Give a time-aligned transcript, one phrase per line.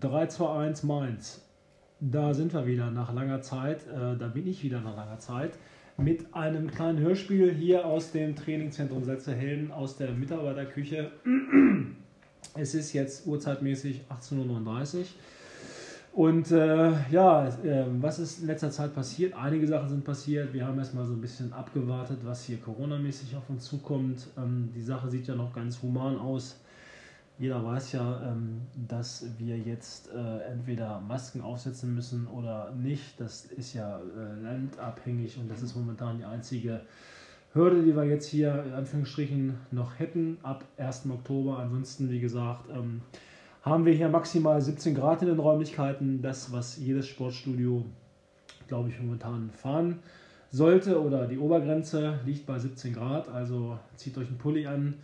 [0.00, 1.44] 3-2-1 Mainz.
[2.00, 3.86] Da sind wir wieder nach langer Zeit.
[3.86, 5.58] Äh, da bin ich wieder nach langer Zeit.
[5.96, 11.10] Mit einem kleinen Hörspiel hier aus dem Trainingszentrum Sätzehelden aus der Mitarbeiterküche.
[12.54, 15.04] Es ist jetzt urzeitmäßig 18.39 Uhr.
[16.12, 19.34] Und äh, ja, äh, was ist in letzter Zeit passiert?
[19.34, 20.52] Einige Sachen sind passiert.
[20.52, 24.26] Wir haben erstmal so ein bisschen abgewartet, was hier coronamäßig auf uns zukommt.
[24.36, 26.60] Ähm, die Sache sieht ja noch ganz human aus.
[27.38, 33.20] Jeder weiß ja, ähm, dass wir jetzt äh, entweder Masken aufsetzen müssen oder nicht.
[33.20, 36.80] Das ist ja äh, landabhängig und das ist momentan die einzige
[37.52, 41.06] Hürde, die wir jetzt hier in Anführungsstrichen noch hätten ab 1.
[41.10, 41.60] Oktober.
[41.60, 43.02] Ansonsten, wie gesagt, ähm,
[43.62, 46.20] haben wir hier maximal 17 Grad in den Räumlichkeiten.
[46.20, 47.84] Das, was jedes Sportstudio,
[48.66, 50.00] glaube ich, momentan fahren
[50.50, 53.28] sollte oder die Obergrenze liegt bei 17 Grad.
[53.28, 54.94] Also zieht euch einen Pulli an.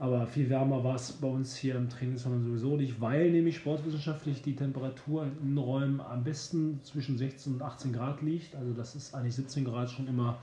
[0.00, 4.42] Aber viel wärmer war es bei uns hier im Trainingsraum sowieso nicht, weil nämlich sportwissenschaftlich
[4.42, 8.54] die Temperatur in Innenräumen am besten zwischen 16 und 18 Grad liegt.
[8.54, 10.38] Also das ist eigentlich 17 Grad schon immer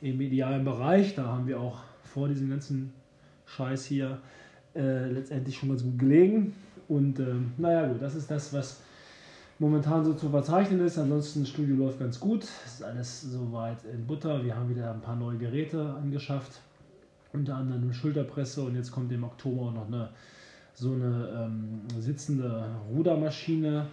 [0.00, 1.16] im idealen Bereich.
[1.16, 2.92] Da haben wir auch vor diesem ganzen
[3.46, 4.18] Scheiß hier
[4.76, 6.54] äh, letztendlich schon ganz gut gelegen.
[6.86, 8.80] Und äh, naja gut, das ist das, was
[9.58, 10.98] momentan so zu verzeichnen ist.
[10.98, 12.44] Ansonsten, das Studio läuft ganz gut.
[12.64, 14.44] Es ist alles soweit in Butter.
[14.44, 16.60] Wir haben wieder ein paar neue Geräte angeschafft
[17.32, 20.10] unter anderem eine Schulterpresse und jetzt kommt im Oktober auch noch eine
[20.74, 23.86] so eine ähm, sitzende Rudermaschine,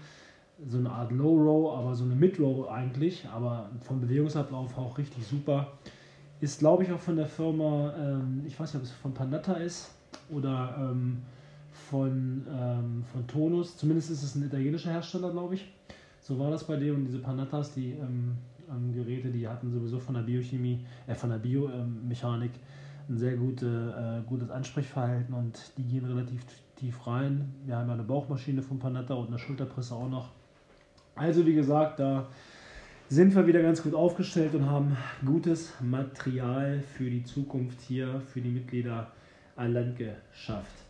[0.67, 4.97] so eine Art Low Row, aber so eine Mid Row eigentlich, aber vom Bewegungsablauf auch
[4.97, 5.73] richtig super.
[6.39, 9.53] Ist glaube ich auch von der Firma, ähm, ich weiß nicht, ob es von Panatta
[9.53, 9.91] ist
[10.29, 11.23] oder ähm,
[11.89, 15.67] von, ähm, von Tonus, zumindest ist es ein italienischer Hersteller, glaube ich.
[16.21, 18.37] So war das bei dem und diese Panattas, die ähm,
[18.69, 22.51] ähm, Geräte, die hatten sowieso von der Biochemie, äh, von der Biomechanik
[23.09, 26.41] ein sehr gute, äh, gutes Ansprechverhalten und die gehen relativ
[26.75, 27.53] tief rein.
[27.65, 30.29] Wir haben ja eine Bauchmaschine von Panatta und eine Schulterpresse auch noch.
[31.15, 32.27] Also wie gesagt, da
[33.09, 38.41] sind wir wieder ganz gut aufgestellt und haben gutes Material für die Zukunft hier, für
[38.41, 39.11] die Mitglieder
[39.55, 40.87] an Land geschafft.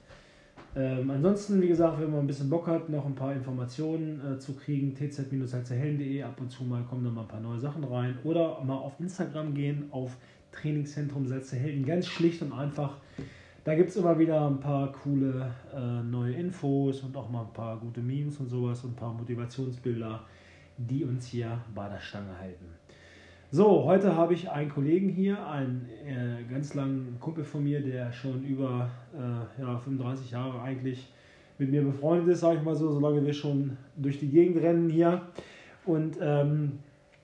[0.76, 4.38] Ähm, ansonsten, wie gesagt, wenn man ein bisschen Bock hat, noch ein paar Informationen äh,
[4.38, 8.18] zu kriegen, tz-herzerhellen.de, ab und zu mal kommen da mal ein paar neue Sachen rein
[8.24, 10.18] oder mal auf Instagram gehen, auf
[10.52, 11.86] Trainingszentrum Sätze Helden.
[11.86, 12.98] Ganz schlicht und einfach.
[13.64, 17.54] Da gibt es immer wieder ein paar coole äh, neue Infos und auch mal ein
[17.54, 20.22] paar gute Memes und sowas und ein paar Motivationsbilder,
[20.78, 22.66] die uns hier bei der Stange halten.
[23.50, 28.12] So, heute habe ich einen Kollegen hier, einen äh, ganz langen Kumpel von mir, der
[28.12, 31.12] schon über äh, ja, 35 Jahre eigentlich
[31.58, 34.90] mit mir befreundet ist, sage ich mal so, solange wir schon durch die Gegend rennen
[34.90, 35.22] hier.
[35.86, 36.80] Und ähm,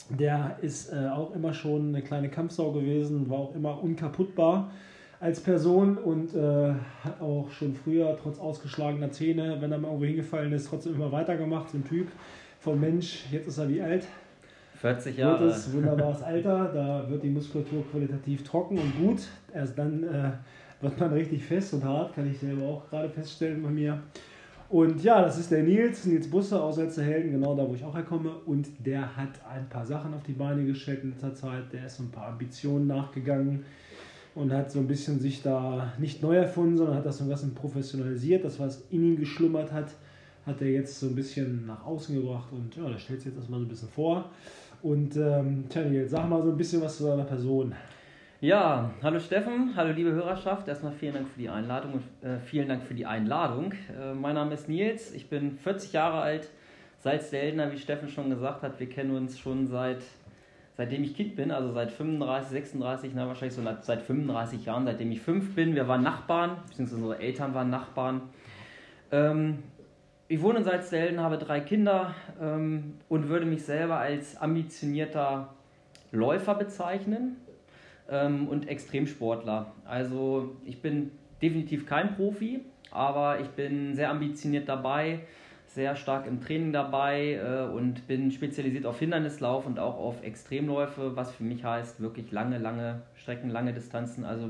[0.09, 4.71] der ist äh, auch immer schon eine kleine Kampfsau gewesen, war auch immer unkaputtbar
[5.19, 10.05] als Person und äh, hat auch schon früher, trotz ausgeschlagener Zähne, wenn er mal irgendwo
[10.05, 11.69] hingefallen ist, trotzdem immer weitergemacht.
[11.69, 12.07] So ein Typ
[12.59, 14.05] von Mensch, jetzt ist er wie alt?
[14.81, 15.45] 40 Jahre.
[15.45, 19.21] Gutes, wunderbares Alter, da wird die Muskulatur qualitativ trocken und gut.
[19.53, 20.31] Erst dann äh,
[20.81, 24.03] wird man richtig fest und hart, kann ich selber auch gerade feststellen bei mir.
[24.73, 27.93] Und ja, das ist der Nils, Nils Busse aus Helden, genau da, wo ich auch
[27.93, 28.31] herkomme.
[28.47, 31.71] Und der hat ein paar Sachen auf die Beine gestellt in letzter Zeit.
[31.71, 33.65] Der ist so ein paar Ambitionen nachgegangen
[34.33, 37.29] und hat so ein bisschen sich da nicht neu erfunden, sondern hat das so ein
[37.29, 38.43] bisschen professionalisiert.
[38.43, 39.91] Das, was in ihm geschlummert hat,
[40.43, 42.51] hat er jetzt so ein bisschen nach außen gebracht.
[42.51, 44.31] Und ja, das stellt sich jetzt erstmal so ein bisschen vor.
[44.81, 47.75] Und ähm, tja, Nils, sag mal so ein bisschen was zu seiner Person.
[48.43, 50.67] Ja, hallo Steffen, hallo liebe Hörerschaft.
[50.67, 53.71] Erstmal vielen Dank für die Einladung und äh, vielen Dank für die Einladung.
[53.97, 56.49] Äh, mein Name ist Nils, ich bin 40 Jahre alt,
[56.99, 58.81] Salzseldener, wie Steffen schon gesagt hat.
[58.81, 60.03] Wir kennen uns schon seit
[60.75, 65.13] seitdem ich Kind bin, also seit 35, 36, na, wahrscheinlich so seit 35 Jahren, seitdem
[65.13, 65.73] ich fünf bin.
[65.73, 68.23] Wir waren Nachbarn, beziehungsweise unsere Eltern waren Nachbarn.
[69.13, 69.59] Ähm,
[70.27, 75.53] ich wohne in Salzselden, habe drei Kinder ähm, und würde mich selber als ambitionierter
[76.11, 77.37] Läufer bezeichnen
[78.13, 79.73] ähm, und Extremsportler.
[79.85, 85.19] Also ich bin definitiv kein Profi, aber ich bin sehr ambitioniert dabei,
[85.67, 91.15] sehr stark im Training dabei äh, und bin spezialisiert auf Hindernislauf und auch auf Extremläufe,
[91.15, 94.49] was für mich heißt wirklich lange, lange Strecken, lange Distanzen, also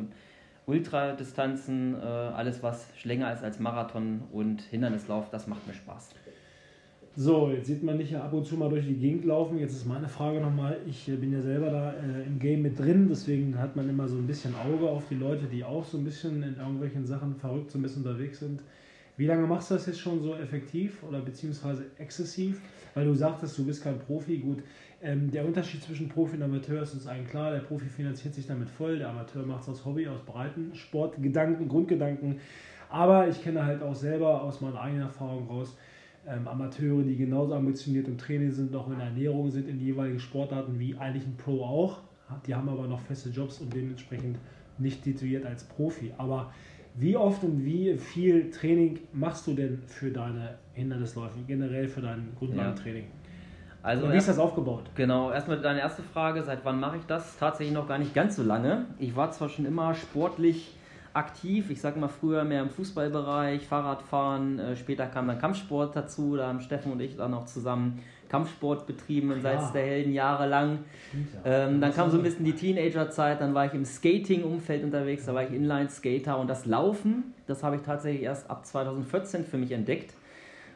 [0.65, 6.13] Ultradistanzen, äh, alles was länger ist als Marathon und Hindernislauf, das macht mir Spaß.
[7.15, 9.59] So, jetzt sieht man dich ja ab und zu mal durch die Gegend laufen.
[9.59, 12.79] Jetzt ist meine Frage nochmal, ich äh, bin ja selber da äh, im Game mit
[12.79, 15.99] drin, deswegen hat man immer so ein bisschen Auge auf die Leute, die auch so
[15.99, 18.63] ein bisschen in irgendwelchen Sachen verrückt so ein bisschen unterwegs sind.
[19.15, 22.59] Wie lange machst du das jetzt schon so effektiv oder beziehungsweise exzessiv?
[22.95, 24.37] Weil du sagtest, du bist kein Profi.
[24.37, 24.63] Gut,
[25.03, 27.51] ähm, der Unterschied zwischen Profi und Amateur ist uns allen klar.
[27.51, 31.67] Der Profi finanziert sich damit voll, der Amateur macht es aus Hobby, aus breiten Sportgedanken,
[31.67, 32.39] Grundgedanken.
[32.89, 35.77] Aber ich kenne halt auch selber aus meiner eigenen Erfahrung raus,
[36.27, 40.19] ähm, Amateure, die genauso ambitioniert im Training sind, noch in der Ernährung sind, in jeweiligen
[40.19, 42.01] Sportarten wie eigentlich ein Pro auch.
[42.47, 44.37] Die haben aber noch feste Jobs und dementsprechend
[44.77, 46.13] nicht tituliert als Profi.
[46.17, 46.51] Aber
[46.95, 52.29] wie oft und wie viel Training machst du denn für deine Hindernisläufe, generell für dein
[52.37, 53.03] Grundlagentraining?
[53.03, 53.09] Ja.
[53.83, 54.89] Also wie ist das aufgebaut?
[54.95, 57.37] Genau, erstmal deine erste Frage, seit wann mache ich das?
[57.37, 58.85] Tatsächlich noch gar nicht ganz so lange.
[58.97, 60.73] Ich war zwar schon immer sportlich
[61.13, 66.35] aktiv, ich sag mal früher mehr im Fußballbereich, Fahrradfahren, äh, später kam dann Kampfsport dazu,
[66.35, 67.99] da haben Steffen und ich dann noch zusammen
[68.29, 70.79] Kampfsport betrieben in Salz der Helden jahrelang.
[71.45, 75.35] Ähm, dann kam so ein bisschen die Teenagerzeit, dann war ich im Skating-Umfeld unterwegs, da
[75.35, 79.71] war ich Inline-Skater und das Laufen, das habe ich tatsächlich erst ab 2014 für mich
[79.71, 80.15] entdeckt.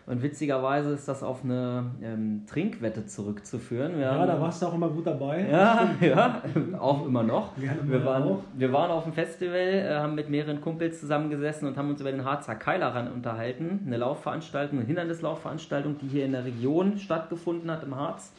[0.07, 3.97] Und witzigerweise ist das auf eine ähm, Trinkwette zurückzuführen.
[3.97, 5.45] Wir ja, haben, da warst du auch immer gut dabei.
[5.51, 6.41] Ja, ja
[6.79, 7.51] auch immer noch.
[7.57, 11.89] Wir waren, wir waren auf dem Festival, äh, haben mit mehreren Kumpels zusammengesessen und haben
[11.89, 13.81] uns über den Harzer Keilerrand unterhalten.
[13.85, 18.31] Eine Laufveranstaltung, eine Hindernislaufveranstaltung, die hier in der Region stattgefunden hat, im Harz.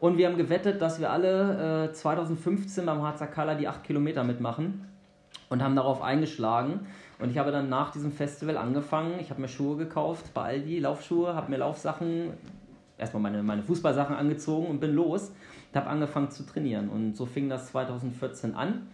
[0.00, 4.24] Und wir haben gewettet, dass wir alle äh, 2015 beim Harzer Keiler die 8 Kilometer
[4.24, 4.88] mitmachen
[5.50, 6.80] und haben darauf eingeschlagen.
[7.18, 10.80] Und ich habe dann nach diesem Festival angefangen, ich habe mir Schuhe gekauft bei Aldi,
[10.80, 12.34] Laufschuhe, habe mir Laufsachen,
[12.98, 15.32] erstmal meine, meine Fußballsachen angezogen und bin los
[15.72, 16.88] und habe angefangen zu trainieren.
[16.88, 18.88] Und so fing das 2014 an.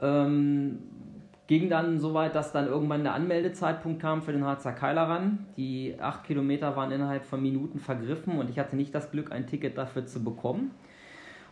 [0.00, 0.78] Ähm,
[1.46, 5.46] ging dann so weit, dass dann irgendwann der Anmeldezeitpunkt kam für den Harzer Keiler ran.
[5.56, 9.46] Die acht Kilometer waren innerhalb von Minuten vergriffen und ich hatte nicht das Glück, ein
[9.46, 10.72] Ticket dafür zu bekommen.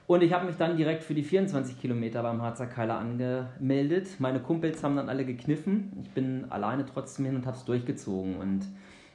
[0.06, 4.08] Und ich habe mich dann direkt für die 24 Kilometer beim Harzer Keiler angemeldet.
[4.18, 5.92] Meine Kumpels haben dann alle gekniffen.
[6.02, 8.36] Ich bin alleine trotzdem hin und habe es durchgezogen.
[8.36, 8.66] Und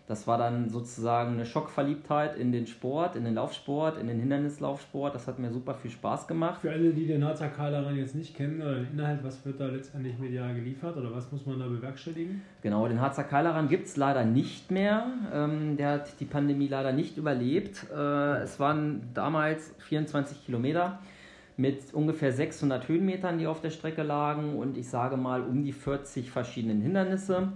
[0.07, 5.13] das war dann sozusagen eine Schockverliebtheit in den Sport, in den Laufsport, in den Hindernislaufsport.
[5.13, 6.61] Das hat mir super viel Spaß gemacht.
[6.61, 9.65] Für alle, die den Harzer Keileran jetzt nicht kennen, oder den Inhalt, was wird da
[9.65, 12.41] letztendlich medial geliefert oder was muss man da bewerkstelligen?
[12.61, 15.07] Genau, den Harzer Keileran gibt es leider nicht mehr.
[15.33, 17.87] Ähm, der hat die Pandemie leider nicht überlebt.
[17.93, 20.99] Äh, es waren damals 24 Kilometer
[21.57, 25.73] mit ungefähr 600 Höhenmetern, die auf der Strecke lagen und ich sage mal um die
[25.73, 27.49] 40 verschiedenen Hindernisse.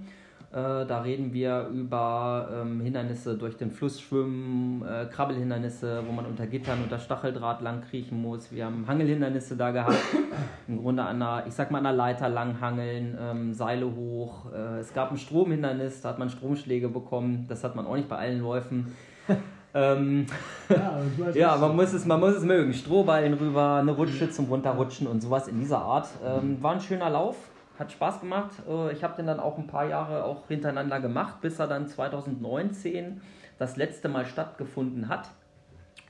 [0.52, 6.26] Äh, da reden wir über ähm, Hindernisse durch den Fluss schwimmen, äh, Krabbelhindernisse, wo man
[6.26, 8.52] unter Gittern, unter Stacheldraht lang kriechen muss.
[8.52, 9.96] Wir haben Hangelhindernisse da gehabt.
[10.68, 14.52] Im Grunde an einer, ich sag mal, an einer Leiter lang hangeln, ähm, Seile hoch.
[14.54, 17.46] Äh, es gab ein Stromhindernis, da hat man Stromschläge bekommen.
[17.48, 18.94] Das hat man auch nicht bei allen Läufen.
[19.74, 20.26] ähm,
[20.68, 22.74] ja, ja man, muss es, man muss es mögen.
[22.74, 26.10] Strohballen rüber, eine Rutsche zum Runterrutschen und sowas in dieser Art.
[26.26, 27.38] Ähm, war ein schöner Lauf
[27.82, 28.52] hat Spaß gemacht.
[28.70, 31.88] Äh, ich habe den dann auch ein paar Jahre auch hintereinander gemacht, bis er dann
[31.88, 33.22] 2019
[33.58, 35.30] das letzte Mal stattgefunden hat.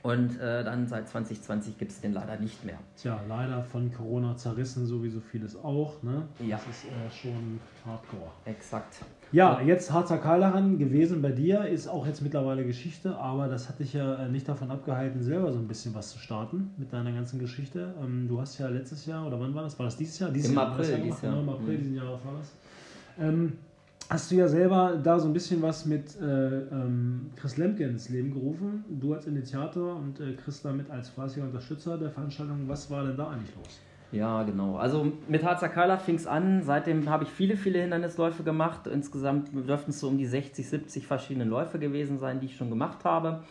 [0.02, 2.78] Und äh, dann seit 2020 gibt es den leider nicht mehr.
[2.96, 6.02] Tja, leider von Corona zerrissen, so wie so vieles auch.
[6.02, 6.24] Ne?
[6.40, 6.56] Ja.
[6.56, 8.30] Das ist äh, schon hardcore.
[8.44, 8.96] Exakt.
[9.30, 13.78] Ja, jetzt Harzer Keileran gewesen bei dir, ist auch jetzt mittlerweile Geschichte, aber das hat
[13.78, 17.12] dich ja äh, nicht davon abgehalten, selber so ein bisschen was zu starten mit deiner
[17.12, 17.94] ganzen Geschichte.
[18.02, 19.78] Ähm, du hast ja letztes Jahr, oder wann war das?
[19.78, 20.30] War das dieses Jahr?
[20.30, 21.32] Dieses Im Jahr, April, dieses Jahr.
[21.32, 21.78] Genau, Im April mhm.
[21.78, 22.52] diesen Jahres war das.
[23.20, 23.52] Ähm,
[24.12, 28.10] hast du ja selber da so ein bisschen was mit äh, ähm, Chris Lemke ins
[28.10, 28.84] Leben gerufen.
[28.88, 32.68] Du als Initiator und äh, Chris damit als fleißiger Unterstützer der Veranstaltung.
[32.68, 33.80] Was war denn da eigentlich los?
[34.12, 34.76] Ja, genau.
[34.76, 36.62] Also mit Harzer Keiler fing es an.
[36.62, 38.86] Seitdem habe ich viele, viele Hindernisläufe gemacht.
[38.86, 42.68] Insgesamt dürften es so um die 60, 70 verschiedene Läufe gewesen sein, die ich schon
[42.68, 43.42] gemacht habe.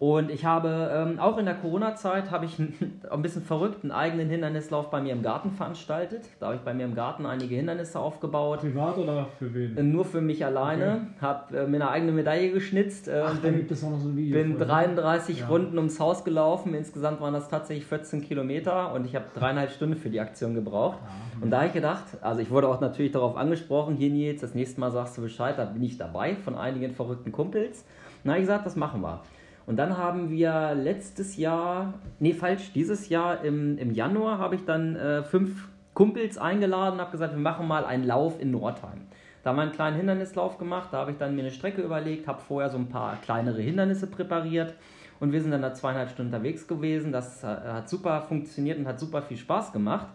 [0.00, 2.58] Und ich habe ähm, auch in der Corona-Zeit habe ich
[3.10, 6.24] ein bisschen verrückt einen eigenen Hindernislauf bei mir im Garten veranstaltet.
[6.40, 8.60] Da habe ich bei mir im Garten einige Hindernisse aufgebaut.
[8.60, 9.76] Privat oder für wen?
[9.76, 10.84] Äh, nur für mich alleine.
[10.84, 11.20] Okay.
[11.20, 13.06] Habe äh, mir eine eigene Medaille geschnitzt.
[13.06, 14.42] Äh, Ach, bin, gibt es auch noch so ein Video.
[14.42, 15.46] Bin 33 ja.
[15.46, 16.74] Runden ums Haus gelaufen.
[16.74, 20.98] Insgesamt waren das tatsächlich 14 Kilometer und ich habe dreieinhalb Stunden für die Aktion gebraucht.
[21.02, 21.42] Ja.
[21.42, 24.54] Und da habe ich gedacht, also ich wurde auch natürlich darauf angesprochen, hier Nils, das
[24.54, 27.84] nächste Mal sagst du Bescheid, da bin ich dabei von einigen verrückten Kumpels.
[28.24, 29.22] Na, ich gesagt, das machen wir.
[29.66, 34.64] Und dann haben wir letztes Jahr, nee, falsch, dieses Jahr im, im Januar habe ich
[34.64, 39.02] dann äh, fünf Kumpels eingeladen und habe gesagt, wir machen mal einen Lauf in Nordheim.
[39.42, 42.26] Da haben wir einen kleinen Hindernislauf gemacht, da habe ich dann mir eine Strecke überlegt,
[42.26, 44.74] habe vorher so ein paar kleinere Hindernisse präpariert
[45.20, 47.12] und wir sind dann da zweieinhalb Stunden unterwegs gewesen.
[47.12, 50.08] Das äh, hat super funktioniert und hat super viel Spaß gemacht.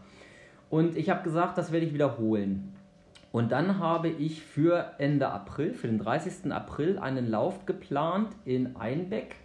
[0.69, 2.75] Und ich habe gesagt, das werde ich wiederholen.
[3.31, 6.51] Und dann habe ich für Ende April, für den 30.
[6.51, 9.35] April, einen Lauf geplant in Einbeck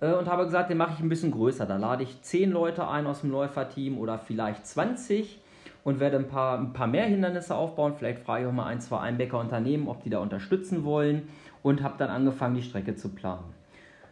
[0.00, 1.64] äh, und habe gesagt, den mache ich ein bisschen größer.
[1.64, 5.40] Da lade ich 10 Leute ein aus dem Läuferteam oder vielleicht 20
[5.84, 7.94] und werde ein paar, ein paar mehr Hindernisse aufbauen.
[7.96, 11.28] Vielleicht frage ich auch mal ein, zwei Einbecker Unternehmen, ob die da unterstützen wollen
[11.62, 13.57] und habe dann angefangen, die Strecke zu planen.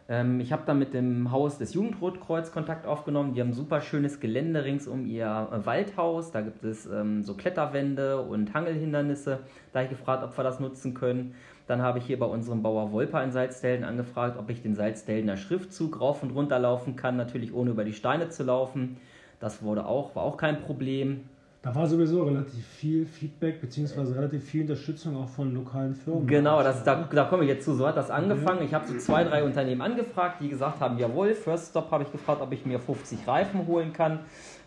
[0.09, 3.33] Ähm, ich habe dann mit dem Haus des Jugendrotkreuz Kontakt aufgenommen.
[3.33, 6.31] Die haben ein super schönes Gelände rings um ihr äh, Waldhaus.
[6.31, 9.39] Da gibt es ähm, so Kletterwände und Hangelhindernisse.
[9.73, 11.35] Da habe ich gefragt, ob wir das nutzen können.
[11.67, 15.35] Dann habe ich hier bei unserem Bauer Wolper in Salzdelden angefragt, ob ich den Salzdeldener
[15.35, 18.97] Schriftzug rauf und runter laufen kann, natürlich ohne über die Steine zu laufen.
[19.41, 21.25] Das wurde auch, war auch kein Problem.
[21.67, 24.13] Da war sowieso relativ viel Feedback bzw.
[24.13, 26.25] relativ viel Unterstützung auch von lokalen Firmen.
[26.25, 27.73] Genau, das, da, da komme ich jetzt zu.
[27.73, 28.63] So hat das angefangen.
[28.63, 32.11] Ich habe so zwei, drei Unternehmen angefragt, die gesagt haben, jawohl, First Stop habe ich
[32.13, 34.19] gefragt, ob ich mir 50 Reifen holen kann.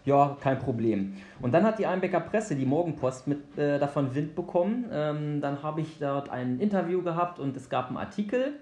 [0.04, 1.14] Ja, kein Problem.
[1.40, 4.85] Und dann hat die Einbecker Presse, die Morgenpost, mit, äh, davon Wind bekommen.
[4.92, 8.52] Ähm, dann habe ich dort ein Interview gehabt und es gab einen Artikel.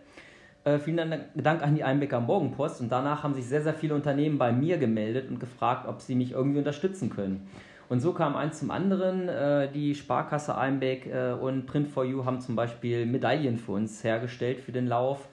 [0.62, 2.80] Äh, vielen Dank an die Einbecker Morgenpost.
[2.82, 6.14] Und danach haben sich sehr, sehr viele Unternehmen bei mir gemeldet und gefragt, ob sie
[6.14, 7.48] mich irgendwie unterstützen können.
[7.88, 9.28] Und so kam eins zum anderen.
[9.28, 14.72] Äh, die Sparkasse Einbeck äh, und Print4U haben zum Beispiel Medaillen für uns hergestellt für
[14.72, 15.28] den Lauf.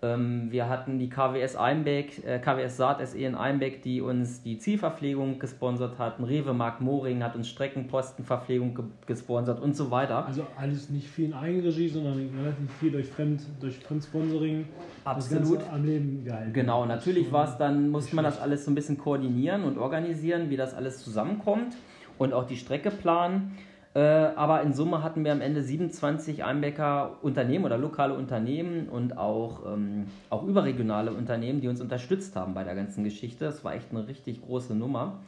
[0.00, 4.56] Ähm, wir hatten die KWS Einbeck, äh, KWS Saat SE in Einbeck, die uns die
[4.58, 6.22] Zielverpflegung gesponsert hatten.
[6.22, 10.24] Rewe Mark Moring hat uns Streckenpostenverpflegung ge gesponsert und so weiter.
[10.24, 14.66] Also alles nicht viel in Eigenregie, sondern relativ viel durch Fremd, durch Fremdsponsoring.
[15.04, 15.60] Absolut.
[15.72, 16.52] am Leben gehalten.
[16.52, 20.48] Genau, natürlich war es dann, musste man das alles so ein bisschen koordinieren und organisieren,
[20.48, 21.74] wie das alles zusammenkommt
[22.18, 23.56] und auch die Strecke planen.
[23.94, 29.16] Äh, aber in Summe hatten wir am Ende 27 Einbecker Unternehmen oder lokale Unternehmen und
[29.16, 33.46] auch, ähm, auch überregionale Unternehmen, die uns unterstützt haben bei der ganzen Geschichte.
[33.46, 35.20] Das war echt eine richtig große Nummer.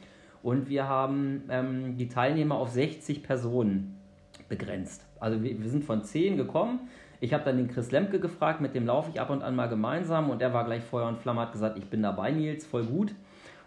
[0.43, 3.97] Und wir haben ähm, die Teilnehmer auf 60 Personen
[4.47, 5.05] begrenzt.
[5.19, 6.79] Also wir, wir sind von 10 gekommen.
[7.19, 9.69] Ich habe dann den Chris Lemke gefragt, mit dem laufe ich ab und an mal
[9.69, 12.83] gemeinsam und der war gleich Feuer und Flamme, hat gesagt, ich bin dabei, Nils, voll
[12.83, 13.13] gut.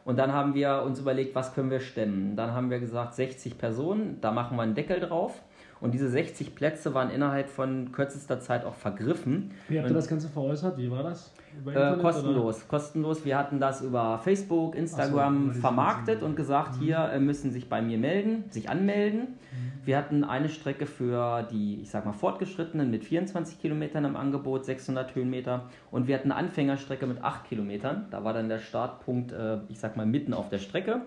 [0.04, 2.36] Und dann haben wir uns überlegt, was können wir stemmen.
[2.36, 5.42] Dann haben wir gesagt, 60 Personen, da machen wir einen Deckel drauf.
[5.80, 9.52] Und diese 60 Plätze waren innerhalb von kürzester Zeit auch vergriffen.
[9.68, 10.78] Wie habt ihr das Ganze veräußert?
[10.78, 11.32] Wie war das?
[11.66, 12.66] Äh, kostenlos, oder?
[12.68, 13.24] kostenlos.
[13.24, 16.84] Wir hatten das über Facebook, Instagram so, vermarktet und gesagt, mhm.
[16.84, 19.20] hier äh, müssen sich bei mir melden, sich anmelden.
[19.20, 19.86] Mhm.
[19.86, 24.64] Wir hatten eine Strecke für die, ich sag mal, Fortgeschrittenen mit 24 Kilometern im Angebot,
[24.64, 25.64] 600 Höhenmeter.
[25.90, 28.06] Und wir hatten eine Anfängerstrecke mit 8 Kilometern.
[28.10, 31.02] Da war dann der Startpunkt, äh, ich sag mal, mitten auf der Strecke.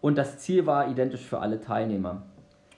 [0.00, 2.22] Und das Ziel war identisch für alle Teilnehmer.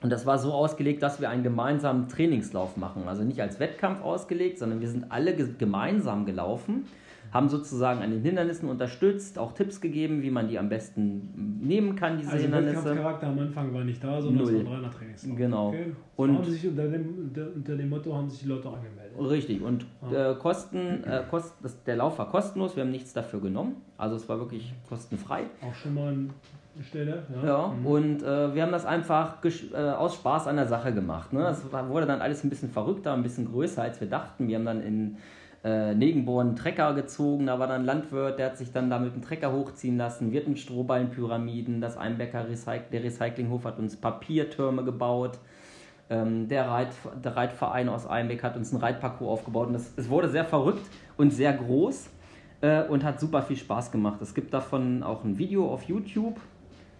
[0.02, 3.04] Und das war so ausgelegt, dass wir einen gemeinsamen Trainingslauf machen.
[3.06, 6.86] Also nicht als Wettkampf ausgelegt, sondern wir sind alle gemeinsam gelaufen,
[7.32, 11.96] haben sozusagen an den Hindernissen unterstützt, auch Tipps gegeben, wie man die am besten nehmen
[11.96, 12.76] kann, diese also Hindernisse.
[12.76, 14.54] Also Wettkampfcharakter am Anfang war nicht da, sondern Null.
[14.54, 15.36] es war ein reiner Trainingslauf.
[15.36, 15.68] Genau.
[15.68, 15.92] Okay.
[16.16, 19.18] Und haben sich unter, dem, unter dem Motto haben sich die Leute angemeldet.
[19.18, 19.62] Richtig.
[19.62, 23.76] Und äh, Kosten, äh, Kost, das, der Lauf war kostenlos, wir haben nichts dafür genommen.
[23.96, 25.44] Also es war wirklich kostenfrei.
[25.62, 26.30] Auch schon mal ein
[26.80, 27.22] Stelle.
[27.42, 27.86] Ja, ja mhm.
[27.86, 31.32] und äh, wir haben das einfach äh, aus Spaß an der Sache gemacht.
[31.32, 31.46] Ne?
[31.48, 34.48] Es wurde dann alles ein bisschen verrückter, ein bisschen größer, als wir dachten.
[34.48, 35.18] Wir haben dann in
[35.64, 39.12] äh, Negenborn einen Trecker gezogen, da war dann ein Landwirt, der hat sich dann damit
[39.12, 40.32] einen Trecker hochziehen lassen.
[40.32, 45.38] Wir hatten Strohballenpyramiden, das Einbecker Recyc der Recyclinghof hat uns Papiertürme gebaut.
[46.10, 46.88] Ähm, der, Reit,
[47.22, 49.68] der Reitverein aus Einbeck hat uns einen Reitparcours aufgebaut.
[49.68, 50.84] Und es wurde sehr verrückt
[51.16, 52.10] und sehr groß
[52.60, 54.20] äh, und hat super viel Spaß gemacht.
[54.22, 56.40] Es gibt davon auch ein Video auf YouTube.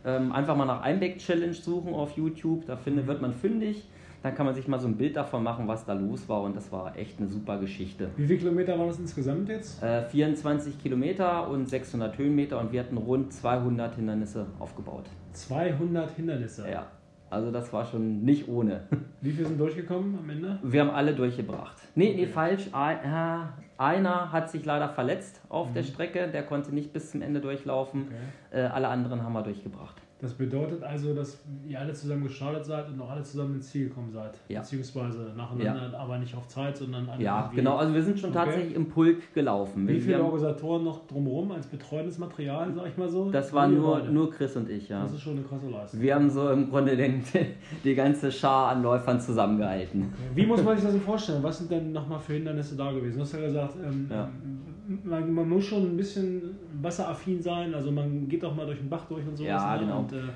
[0.05, 3.85] Ähm, einfach mal nach Einbeck Challenge suchen auf YouTube, da finde, wird man fündig.
[4.23, 6.55] Dann kann man sich mal so ein Bild davon machen, was da los war und
[6.55, 8.09] das war echt eine super Geschichte.
[8.17, 9.83] Wie viele Kilometer waren das insgesamt jetzt?
[9.83, 15.07] Äh, 24 Kilometer und 600 Höhenmeter und wir hatten rund 200 Hindernisse aufgebaut.
[15.33, 16.71] 200 Hindernisse?
[16.71, 16.87] Ja.
[17.31, 18.83] Also das war schon nicht ohne.
[19.23, 20.59] Wie viele sind durchgekommen am Ende?
[20.63, 21.79] Wir haben alle durchgebracht.
[21.95, 22.17] Nee, okay.
[22.17, 22.69] nee, falsch.
[23.83, 25.75] Einer hat sich leider verletzt auf mhm.
[25.75, 28.13] der Strecke, der konnte nicht bis zum Ende durchlaufen.
[28.51, 28.61] Okay.
[28.61, 30.02] Äh, alle anderen haben wir durchgebracht.
[30.23, 33.89] Das bedeutet also, dass ihr alle zusammen gestartet seid und auch alle zusammen ins Ziel
[33.89, 34.39] gekommen seid.
[34.49, 34.61] Ja.
[34.61, 35.99] Beziehungsweise nacheinander, ja.
[35.99, 37.77] aber nicht auf Zeit, sondern alle Ja, genau.
[37.77, 38.39] Also wir sind schon okay.
[38.45, 39.89] tatsächlich im Pulk gelaufen.
[39.89, 43.33] Wie viele Organisatoren noch drumherum als betreuendes Material, sag ich mal so?
[43.33, 45.03] Das waren nur, nur Chris und ich, ja.
[45.03, 46.01] Das ist schon eine krasse Leistung.
[46.01, 47.25] Wir haben so im Grunde den,
[47.85, 50.03] die ganze Schar an Läufern zusammengehalten.
[50.03, 50.37] Okay.
[50.37, 51.43] Wie muss man sich das denn vorstellen?
[51.43, 53.17] Was sind denn nochmal für Hindernisse da gewesen?
[53.17, 54.31] Du hast ja gesagt, ähm, ja.
[55.05, 57.75] Man, man, muss schon ein bisschen wasseraffin sein.
[57.75, 59.45] Also man geht auch mal durch den Bach durch und so.
[59.45, 59.81] Ja, ne?
[59.81, 59.99] genau.
[60.01, 60.29] Und, äh,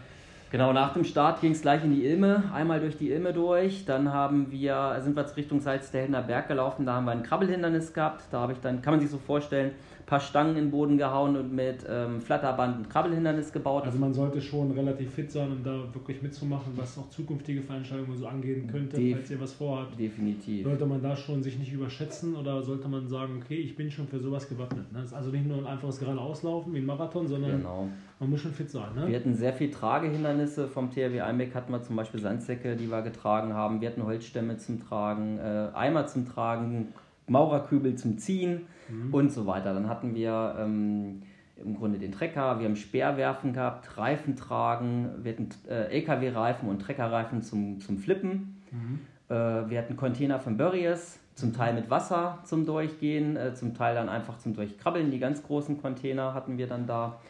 [0.53, 3.85] Genau, nach dem Start ging es gleich in die Ilme, einmal durch die Ilme durch.
[3.85, 7.93] Dann haben wir, sind wir jetzt Richtung Salzdelner Berg gelaufen, da haben wir ein Krabbelhindernis
[7.93, 8.23] gehabt.
[8.31, 9.73] Da habe ich dann, kann man sich so vorstellen,
[10.07, 13.85] paar Stangen in den Boden gehauen und mit ähm, Flatterband ein Krabbelhindernis gebaut.
[13.85, 18.17] Also man sollte schon relativ fit sein, um da wirklich mitzumachen, was auch zukünftige Veranstaltungen
[18.17, 19.99] so angehen könnte, Def falls ihr was vorhabt.
[19.99, 20.65] Definitiv.
[20.65, 24.07] Sollte man da schon sich nicht überschätzen oder sollte man sagen, okay, ich bin schon
[24.07, 24.93] für sowas gewappnet.
[24.93, 25.01] Ne?
[25.01, 27.89] Das ist also nicht nur ein einfaches geradeauslaufen wie ein Marathon, sondern genau.
[28.21, 28.95] man muss schon fit sein.
[28.95, 29.09] Ne?
[29.09, 33.03] Wir hatten sehr viel Tragehindernisse vom THW Einbeck, hatten wir zum Beispiel Sandsäcke, die wir
[33.03, 33.81] getragen haben.
[33.81, 36.95] Wir hatten Holzstämme zum Tragen, äh, Eimer zum Tragen,
[37.27, 39.13] Maurerkübel zum Ziehen mhm.
[39.13, 39.75] und so weiter.
[39.75, 41.23] Dann hatten wir ähm,
[41.57, 46.81] im Grunde den Trecker, wir haben Speerwerfen gehabt, Reifen tragen, wir hatten äh, LKW-Reifen und
[46.81, 48.63] Treckerreifen zum, zum Flippen.
[48.71, 49.01] Mhm.
[49.29, 53.95] Äh, wir hatten Container von Burries, zum Teil mit Wasser zum Durchgehen, äh, zum Teil
[53.95, 55.11] dann einfach zum Durchkrabbeln.
[55.11, 57.21] Die ganz großen Container hatten wir dann da.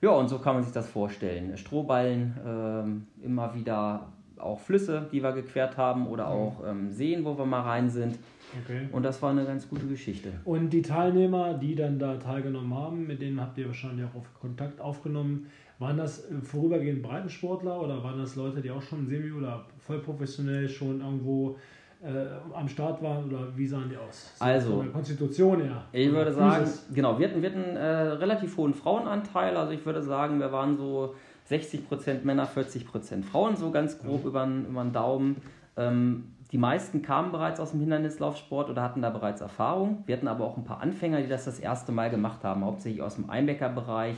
[0.00, 1.56] Ja, ja und so kann man sich das vorstellen.
[1.56, 4.06] Strohballen, ähm, immer wieder
[4.38, 8.18] auch Flüsse, die wir gequert haben oder auch ähm, Seen, wo wir mal rein sind.
[8.64, 8.88] Okay.
[8.92, 10.32] Und das war eine ganz gute Geschichte.
[10.44, 14.34] Und die Teilnehmer, die dann da teilgenommen haben, mit denen habt ihr wahrscheinlich auch auf
[14.40, 15.46] Kontakt aufgenommen.
[15.78, 20.68] Waren das äh, vorübergehend Breitensportler oder waren das Leute, die auch schon semi- oder vollprofessionell
[20.68, 21.56] schon irgendwo
[22.02, 22.08] äh,
[22.54, 24.32] am Start waren oder wie sahen die aus?
[24.38, 25.84] So also, von der Konstitution her.
[25.92, 29.56] Ich würde sagen, genau, wir hatten, wir hatten äh, relativ hohen Frauenanteil.
[29.56, 31.14] Also ich würde sagen, wir waren so
[31.50, 34.28] 60% Männer, 40% Frauen, so ganz grob ja.
[34.28, 35.36] über, über den Daumen.
[35.76, 40.02] Ähm, die meisten kamen bereits aus dem Hindernislaufsport oder hatten da bereits Erfahrung.
[40.06, 43.02] Wir hatten aber auch ein paar Anfänger, die das das erste Mal gemacht haben, hauptsächlich
[43.02, 44.16] aus dem Einbäckerbereich.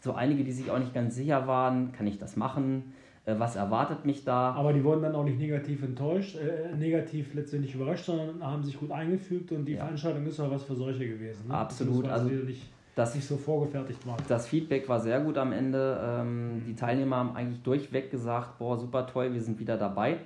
[0.00, 2.92] So einige, die sich auch nicht ganz sicher waren, kann ich das machen?
[3.24, 4.52] Äh, was erwartet mich da?
[4.52, 8.78] Aber die wurden dann auch nicht negativ enttäuscht, äh, negativ letztendlich überrascht, sondern haben sich
[8.78, 9.80] gut eingefügt und die ja.
[9.80, 11.48] Veranstaltung ist auch was für solche gewesen.
[11.48, 11.54] Ne?
[11.54, 12.06] Absolut.
[12.08, 14.16] Also nicht, das, nicht so vorgefertigt war.
[14.28, 16.00] Das Feedback war sehr gut am Ende.
[16.00, 20.18] Ähm, die Teilnehmer haben eigentlich durchweg gesagt, boah, super toll, wir sind wieder dabei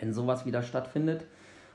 [0.00, 1.26] wenn sowas wieder stattfindet.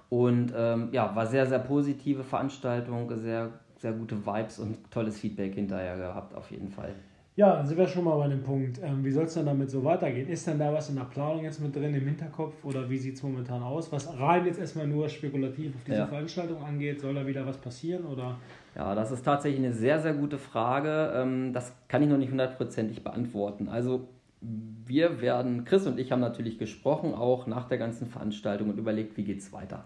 [0.10, 5.55] Und ähm, ja, war sehr, sehr positive Veranstaltung, sehr, sehr gute Vibes und tolles Feedback
[5.55, 6.94] hinterher gehabt, auf jeden Fall.
[7.38, 8.79] Ja, dann sind wir schon mal bei dem Punkt.
[8.82, 10.29] Ähm, wie soll es denn damit so weitergehen?
[10.29, 13.15] Ist denn da was in der Planung jetzt mit drin im Hinterkopf oder wie sieht
[13.15, 13.91] es momentan aus?
[13.91, 16.08] Was rein jetzt erstmal nur spekulativ auf diese ja.
[16.08, 18.38] Veranstaltung angeht, soll da wieder was passieren oder?
[18.74, 21.12] Ja, das ist tatsächlich eine sehr, sehr gute Frage.
[21.13, 23.67] Ähm, das kann ich noch nicht hundertprozentig beantworten.
[23.67, 24.08] Also
[24.41, 29.17] wir werden, Chris und ich haben natürlich gesprochen, auch nach der ganzen Veranstaltung und überlegt,
[29.17, 29.85] wie geht es weiter.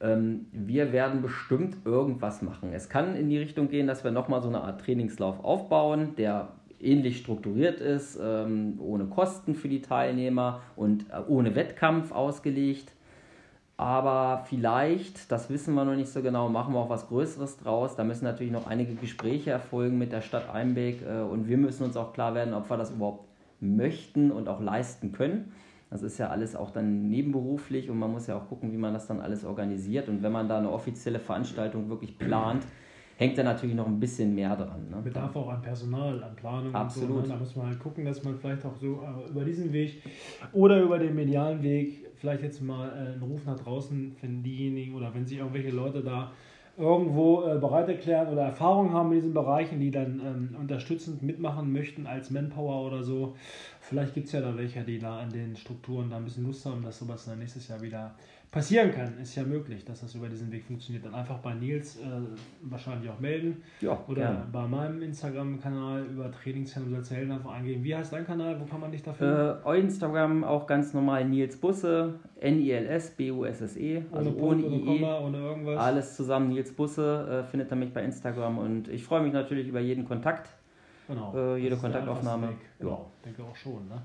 [0.00, 2.72] Ähm, wir werden bestimmt irgendwas machen.
[2.72, 6.48] Es kann in die Richtung gehen, dass wir nochmal so eine Art Trainingslauf aufbauen, der
[6.80, 12.92] ähnlich strukturiert ist, ähm, ohne Kosten für die Teilnehmer und äh, ohne Wettkampf ausgelegt.
[13.76, 17.96] Aber vielleicht, das wissen wir noch nicht so genau, machen wir auch was Größeres draus.
[17.96, 21.84] Da müssen natürlich noch einige Gespräche erfolgen mit der Stadt Einbeck äh, und wir müssen
[21.84, 23.31] uns auch klar werden, ob wir das überhaupt
[23.62, 25.52] möchten und auch leisten können.
[25.90, 28.94] Das ist ja alles auch dann nebenberuflich und man muss ja auch gucken, wie man
[28.94, 30.08] das dann alles organisiert.
[30.08, 32.66] Und wenn man da eine offizielle Veranstaltung wirklich plant,
[33.16, 34.88] hängt da natürlich noch ein bisschen mehr dran.
[34.90, 35.02] Ne?
[35.02, 36.74] Bedarf auch an Personal, an Planung.
[36.74, 37.16] Absolut.
[37.16, 37.28] So, ne?
[37.28, 40.02] Da muss man halt gucken, dass man vielleicht auch so äh, über diesen Weg
[40.52, 44.94] oder über den medialen Weg vielleicht jetzt mal äh, einen Ruf nach draußen finden, diejenigen
[44.94, 46.32] oder wenn sich irgendwelche Leute da
[46.76, 51.72] irgendwo äh, bereit erklären oder Erfahrung haben in diesen Bereichen, die dann ähm, unterstützend mitmachen
[51.72, 53.36] möchten als Manpower oder so.
[53.80, 56.64] Vielleicht gibt es ja da welche, die da an den Strukturen da ein bisschen Lust
[56.64, 58.14] haben, dass sowas dann nächstes Jahr wieder
[58.52, 59.18] passieren kann.
[59.20, 61.06] Ist ja möglich, dass das über diesen Weg funktioniert.
[61.06, 62.02] Dann einfach bei Nils äh,
[62.60, 63.62] wahrscheinlich auch melden.
[63.80, 64.46] Ja, oder gerne.
[64.52, 67.82] bei meinem Instagram-Kanal über Trainingszentrum Helden einfach eingeben.
[67.82, 68.60] Wie heißt dein Kanal?
[68.60, 69.62] Wo kann man dich dafür?
[69.66, 74.84] Äh, Instagram auch ganz normal Nils Busse, N-I-L-S, B-U-S-S-E, also ohne, ohne IE.
[74.84, 75.78] Komma, ohne irgendwas.
[75.80, 79.66] Alles zusammen Nils Busse, äh, findet er mich bei Instagram und ich freue mich natürlich
[79.66, 80.50] über jeden Kontakt.
[81.08, 81.34] Genau.
[81.34, 82.50] Äh, jede Kontaktaufnahme.
[82.78, 83.24] Genau, ja.
[83.24, 83.88] denke auch schon.
[83.88, 84.02] Ne?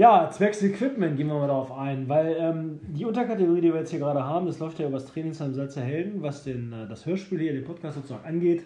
[0.00, 3.90] Ja, zwecks Equipment gehen wir mal darauf ein, weil ähm, die Unterkategorie, die wir jetzt
[3.90, 7.04] hier gerade haben, das läuft ja über das Trainingsheim Salzer Helden, was den, äh, das
[7.04, 8.62] Hörspiel hier, den Podcast sozusagen angeht.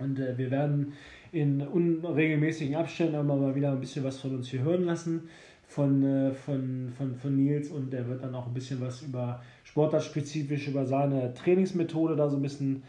[0.00, 0.94] Und äh, wir werden
[1.30, 5.28] in unregelmäßigen Abständen immer mal wieder ein bisschen was von uns hier hören lassen,
[5.68, 7.70] von, äh, von, von, von Nils.
[7.70, 12.38] Und der wird dann auch ein bisschen was über sportartspezifisch, über seine Trainingsmethode da so
[12.38, 12.82] ein bisschen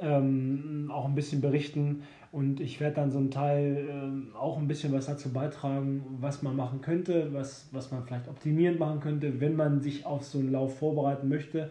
[0.00, 2.02] ähm, auch ein bisschen berichten.
[2.30, 6.42] Und ich werde dann so einen Teil äh, auch ein bisschen was dazu beitragen, was
[6.42, 10.38] man machen könnte, was, was man vielleicht optimierend machen könnte, wenn man sich auf so
[10.38, 11.70] einen Lauf vorbereiten möchte.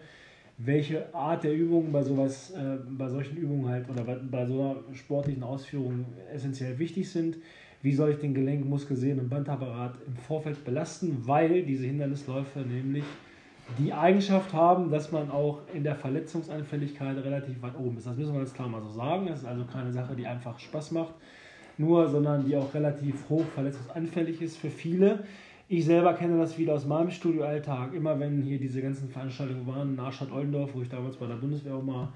[0.58, 4.62] Welche Art der Übungen bei sowas, äh, bei solchen Übungen halt oder bei, bei so
[4.62, 7.38] einer sportlichen Ausführung essentiell wichtig sind.
[7.82, 13.04] Wie soll ich den Gelenk, Muskelsehnen und Bandapparat im Vorfeld belasten, weil diese Hindernisläufe nämlich
[13.78, 18.08] die Eigenschaft haben, dass man auch in der Verletzungsanfälligkeit relativ weit oben ist.
[18.08, 19.28] Das müssen wir ganz klar mal so sagen.
[19.28, 21.13] Das ist also keine Sache, die einfach Spaß macht,
[21.78, 25.24] nur, sondern die auch relativ hoch verletzungsanfällig ist für viele.
[25.69, 27.93] Ich selber kenne das wieder aus meinem Studioalltag.
[27.93, 31.76] Immer wenn hier diese ganzen Veranstaltungen waren, Nachstadt Oldendorf, wo ich damals bei der Bundeswehr
[31.76, 32.10] auch mal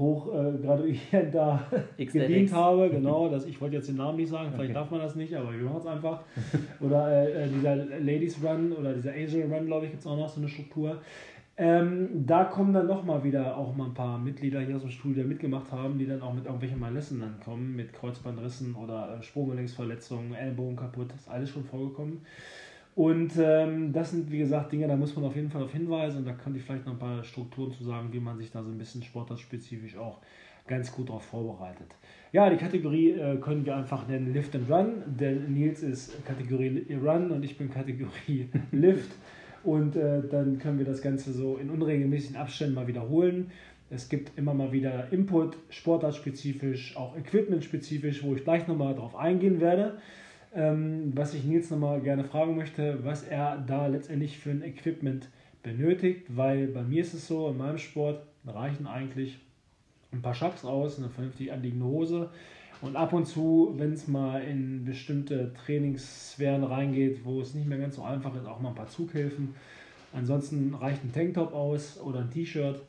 [0.00, 1.62] hoch äh, graduiert da
[1.96, 2.90] gedient habe.
[3.00, 4.74] Genau, das, ich wollte jetzt den Namen nicht sagen, vielleicht okay.
[4.74, 6.22] darf man das nicht, aber wir machen es einfach.
[6.80, 10.16] Oder äh, äh, dieser Ladies Run oder dieser Angel Run, glaube ich, gibt es auch
[10.16, 10.98] noch so eine Struktur.
[11.56, 15.22] Ähm, da kommen dann nochmal wieder auch mal ein paar Mitglieder hier aus dem Studio,
[15.22, 19.22] die mitgemacht haben, die dann auch mit irgendwelchen Malessen dann kommen, mit Kreuzbandrissen oder äh,
[19.22, 22.22] Sprunggelenksverletzungen, Ellbogen kaputt, das ist alles schon vorgekommen.
[22.94, 26.18] Und ähm, das sind, wie gesagt, Dinge, da muss man auf jeden Fall auf hinweisen
[26.18, 28.62] und da kann ich vielleicht noch ein paar Strukturen zu sagen, wie man sich da
[28.62, 30.18] so ein bisschen sportartspezifisch auch
[30.66, 31.88] ganz gut darauf vorbereitet.
[32.32, 36.86] Ja, die Kategorie äh, können wir einfach nennen Lift and Run, denn Nils ist Kategorie
[36.94, 39.10] Run und ich bin Kategorie Lift.
[39.62, 43.50] Und äh, dann können wir das Ganze so in unregelmäßigen Abständen mal wiederholen.
[43.90, 49.60] Es gibt immer mal wieder Input, sportartspezifisch, auch equipmentspezifisch, wo ich gleich nochmal drauf eingehen
[49.60, 49.98] werde.
[50.52, 55.28] Ähm, was ich Nils nochmal gerne fragen möchte, was er da letztendlich für ein Equipment
[55.62, 59.38] benötigt, weil bei mir ist es so, in meinem Sport reichen eigentlich
[60.12, 62.30] ein paar Schacks aus, eine vernünftig anliegende Hose
[62.82, 67.78] und ab und zu, wenn es mal in bestimmte Trainingssphären reingeht, wo es nicht mehr
[67.78, 69.54] ganz so einfach ist, auch mal ein paar Zughilfen.
[70.12, 72.82] Ansonsten reicht ein Tanktop aus oder ein T-Shirt.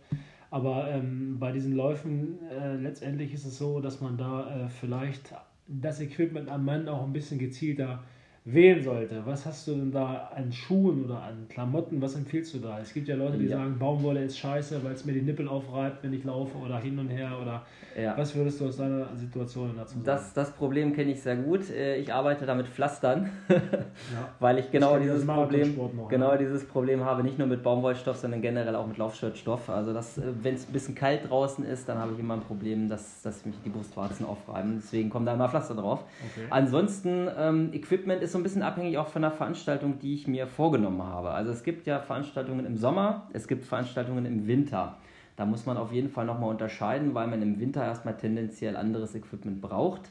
[0.50, 5.34] Aber ähm, bei diesen Läufen äh, letztendlich ist es so, dass man da äh, vielleicht
[5.68, 8.04] das Equipment am Mann auch ein bisschen gezielter
[8.44, 9.22] wählen sollte.
[9.26, 12.02] Was hast du denn da an Schuhen oder an Klamotten?
[12.02, 12.80] Was empfiehlst du da?
[12.80, 13.58] Es gibt ja Leute, die ja.
[13.58, 16.98] sagen, Baumwolle ist scheiße, weil es mir die Nippel aufreibt, wenn ich laufe oder hin
[16.98, 17.64] und her oder
[17.96, 18.18] ja.
[18.18, 20.06] was würdest du aus deiner Situation dazu sagen?
[20.06, 21.70] Das, das Problem kenne ich sehr gut.
[21.70, 23.60] Äh, ich arbeite da mit Pflastern, ja.
[24.40, 28.18] weil ich genau ich dieses Problem noch, genau dieses Problem habe, nicht nur mit Baumwollstoff,
[28.18, 29.70] sondern generell auch mit Laufshirtstoff.
[29.70, 32.90] Also äh, wenn es ein bisschen kalt draußen ist, dann habe ich immer ein Problem,
[32.90, 34.80] dass, dass mich die Brustwarzen aufreiben.
[34.82, 36.06] Deswegen kommen da immer Pflaster drauf.
[36.32, 36.48] Okay.
[36.50, 40.26] Ansonsten ähm, Equipment ist ist so ein bisschen abhängig auch von der Veranstaltung, die ich
[40.26, 41.32] mir vorgenommen habe.
[41.32, 44.96] Also es gibt ja Veranstaltungen im Sommer, es gibt Veranstaltungen im Winter.
[45.36, 49.16] Da muss man auf jeden Fall nochmal unterscheiden, weil man im Winter erstmal tendenziell anderes
[49.16, 50.04] Equipment braucht.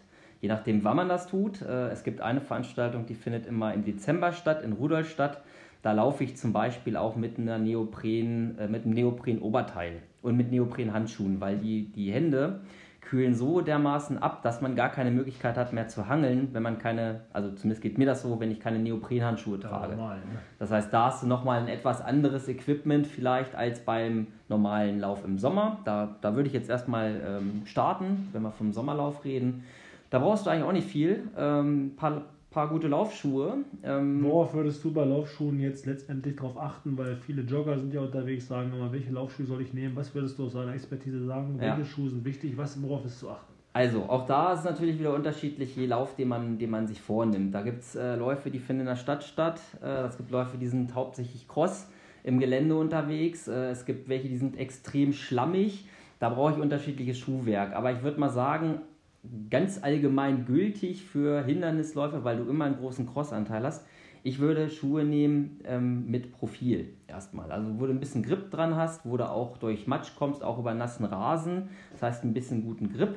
[0.43, 1.63] Je nachdem, wann man das tut.
[1.63, 5.41] Äh, es gibt eine Veranstaltung, die findet immer im Dezember statt, in Rudolstadt.
[5.81, 10.51] Da laufe ich zum Beispiel auch mit, einer Neopren, äh, mit einem Neopren-Oberteil und mit
[10.51, 12.61] Neopren-Handschuhen, weil die, die Hände
[13.01, 16.79] kühlen so dermaßen ab, dass man gar keine Möglichkeit hat mehr zu hangeln, wenn man
[16.79, 19.97] keine, also zumindest geht mir das so, wenn ich keine Neoprenhandschuhe trage.
[19.97, 20.39] Normal, ne?
[20.59, 25.25] Das heißt, da hast du nochmal ein etwas anderes Equipment vielleicht als beim normalen Lauf
[25.25, 25.79] im Sommer.
[25.85, 29.65] Da, da würde ich jetzt erstmal ähm, starten, wenn wir vom Sommerlauf reden.
[30.11, 31.29] Da brauchst du eigentlich auch nicht viel.
[31.39, 33.59] Ähm, paar, paar gute Laufschuhe.
[33.83, 36.99] Ähm, Worauf würdest du bei Laufschuhen jetzt letztendlich darauf achten?
[36.99, 39.95] Weil viele Jogger sind ja unterwegs, sagen immer, welche Laufschuhe soll ich nehmen?
[39.97, 41.59] Was würdest du aus deiner Expertise sagen?
[41.61, 41.77] Ja.
[41.77, 42.57] Welche Schuhe sind wichtig?
[42.57, 43.53] Was, worauf ist zu achten?
[43.73, 47.55] Also, auch da ist natürlich wieder unterschiedlich, je Lauf, den man, den man sich vornimmt.
[47.55, 49.61] Da gibt es äh, Läufe, die finden in der Stadt statt.
[49.81, 51.87] Äh, es gibt Läufe, die sind hauptsächlich Cross
[52.25, 53.47] im Gelände unterwegs.
[53.47, 55.87] Äh, es gibt welche, die sind extrem schlammig.
[56.19, 57.73] Da brauche ich unterschiedliches Schuhwerk.
[57.75, 58.81] Aber ich würde mal sagen,
[59.51, 63.87] ganz allgemein gültig für Hindernisläufer, weil du immer einen großen Crossanteil hast.
[64.23, 67.51] Ich würde Schuhe nehmen ähm, mit Profil erstmal.
[67.51, 70.59] Also wo du ein bisschen Grip dran hast, wo du auch durch Matsch kommst, auch
[70.59, 71.71] über nassen Rasen.
[71.93, 73.17] Das heißt ein bisschen guten Grip.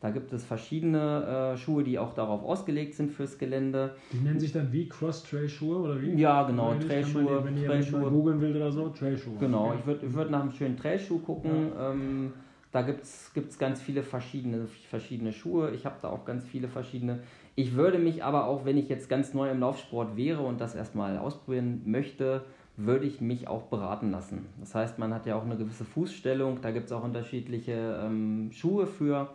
[0.00, 3.96] Da gibt es verschiedene äh, Schuhe, die auch darauf ausgelegt sind fürs Gelände.
[4.12, 6.14] Die nennen sich dann wie Cross-Trail-Schuhe oder wie?
[6.14, 7.44] Ja, genau, Trail-Schuhe.
[7.44, 9.36] Wenn ihr Trail googeln will oder so, Trail-Schuhe.
[9.38, 9.76] Genau, okay.
[9.78, 11.68] ich würde würd nach einem schönen Trail-Schuh gucken.
[11.76, 11.92] Ja.
[11.92, 12.32] Ähm,
[12.72, 15.72] da gibt es ganz viele verschiedene, verschiedene Schuhe.
[15.72, 17.20] Ich habe da auch ganz viele verschiedene.
[17.56, 20.76] Ich würde mich aber auch, wenn ich jetzt ganz neu im Laufsport wäre und das
[20.76, 22.44] erstmal ausprobieren möchte,
[22.76, 24.46] würde ich mich auch beraten lassen.
[24.60, 28.50] Das heißt, man hat ja auch eine gewisse Fußstellung, da gibt es auch unterschiedliche ähm,
[28.52, 29.30] Schuhe für.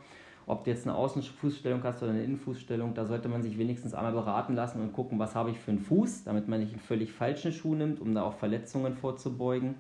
[0.47, 4.13] Ob du jetzt eine Außenfußstellung hast oder eine Innenfußstellung, da sollte man sich wenigstens einmal
[4.13, 7.11] beraten lassen und gucken, was habe ich für einen Fuß, damit man nicht einen völlig
[7.11, 9.75] falschen Schuh nimmt, um da auch Verletzungen vorzubeugen.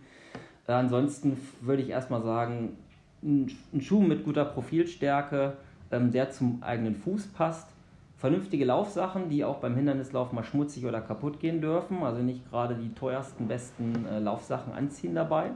[0.67, 2.77] Äh, ansonsten würde ich erstmal sagen,
[3.25, 5.53] ein Schuh mit guter Profilstärke,
[5.91, 7.69] ähm, der zum eigenen Fuß passt.
[8.17, 12.03] Vernünftige Laufsachen, die auch beim Hindernislauf mal schmutzig oder kaputt gehen dürfen.
[12.03, 15.51] Also nicht gerade die teuersten, besten äh, Laufsachen anziehen dabei.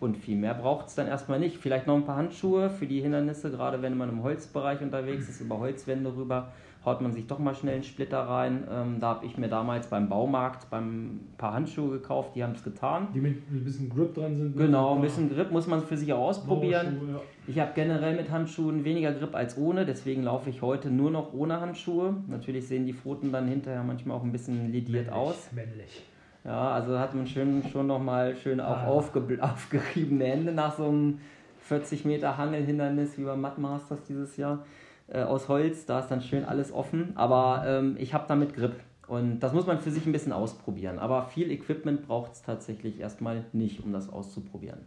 [0.00, 1.58] Und viel mehr braucht es dann erstmal nicht.
[1.58, 5.40] Vielleicht noch ein paar Handschuhe für die Hindernisse, gerade wenn man im Holzbereich unterwegs ist,
[5.40, 6.48] über Holzwände rüber
[6.84, 8.64] haut man sich doch mal schnell einen Splitter rein.
[8.70, 12.64] Ähm, da habe ich mir damals beim Baumarkt beim paar Handschuhe gekauft, die haben es
[12.64, 13.08] getan.
[13.14, 14.56] Die mit ein bisschen Grip dran sind.
[14.56, 17.00] Genau, ein bisschen Grip muss man für sich auch ausprobieren.
[17.12, 17.20] Ja.
[17.46, 21.32] Ich habe generell mit Handschuhen weniger Grip als ohne, deswegen laufe ich heute nur noch
[21.32, 22.16] ohne Handschuhe.
[22.28, 25.50] Natürlich sehen die Pfoten dann hinterher manchmal auch ein bisschen lediert männlich, aus.
[25.52, 26.02] Männlich.
[26.44, 28.86] Ja, also hat man schön, schon nochmal schön auch ah.
[28.86, 31.20] aufge, aufgeriebene Hände nach so einem
[31.60, 34.64] 40 Meter Hangelhindernis wie beim Mud Masters dieses Jahr
[35.12, 38.76] äh, aus Holz, da ist dann schön alles offen, aber ähm, ich habe damit Grip.
[39.08, 40.98] Und das muss man für sich ein bisschen ausprobieren.
[40.98, 44.80] Aber viel Equipment braucht es tatsächlich erstmal nicht, um das auszuprobieren.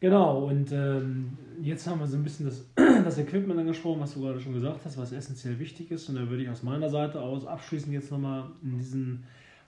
[0.00, 2.66] Genau, und ähm, jetzt haben wir so ein bisschen das,
[3.04, 6.08] das Equipment angesprochen, was du gerade schon gesagt hast, was essentiell wichtig ist.
[6.08, 9.22] Und da würde ich aus meiner Seite aus abschließend jetzt nochmal in diesem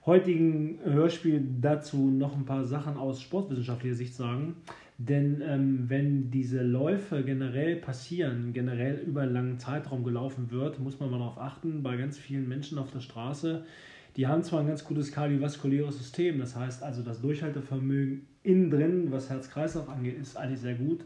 [0.05, 4.57] heutigen Hörspiel dazu noch ein paar Sachen aus sportwissenschaftlicher Sicht sagen.
[4.99, 10.99] Denn ähm, wenn diese Läufe generell passieren, generell über einen langen Zeitraum gelaufen wird, muss
[10.99, 13.63] man mal darauf achten, bei ganz vielen Menschen auf der Straße,
[14.17, 19.11] Die haben zwar ein ganz gutes kardiovaskuläres System, das heißt also das Durchhaltevermögen innen drin,
[19.11, 21.05] was Herz-Kreislauf angeht, ist eigentlich sehr gut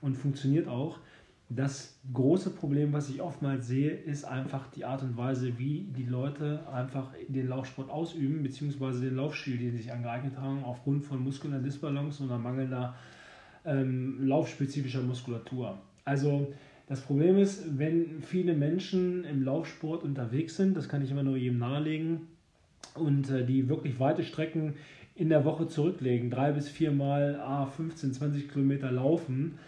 [0.00, 1.00] und funktioniert auch.
[1.48, 6.04] Das große Problem, was ich oftmals sehe, ist einfach die Art und Weise, wie die
[6.04, 11.22] Leute einfach den Laufsport ausüben, beziehungsweise den Laufstil, den sie sich angeeignet haben, aufgrund von
[11.22, 12.94] muskulärer Disbalance oder mangelnder
[13.64, 15.78] ähm, laufspezifischer Muskulatur.
[16.04, 16.52] Also
[16.88, 21.36] das Problem ist, wenn viele Menschen im Laufsport unterwegs sind, das kann ich immer nur
[21.36, 22.28] jedem nahelegen,
[22.94, 24.74] und äh, die wirklich weite Strecken
[25.14, 29.58] in der Woche zurücklegen, drei bis viermal ah, 15, 20 Kilometer laufen,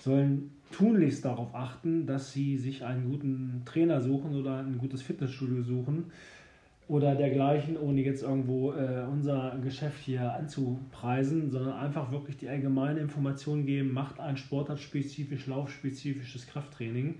[0.00, 5.62] sollen tunlichst darauf achten, dass sie sich einen guten Trainer suchen oder ein gutes Fitnessstudio
[5.62, 6.06] suchen
[6.92, 13.00] oder dergleichen, ohne jetzt irgendwo äh, unser Geschäft hier anzupreisen, sondern einfach wirklich die allgemeine
[13.00, 17.14] Information geben, macht ein sportartspezifisch, laufspezifisches Krafttraining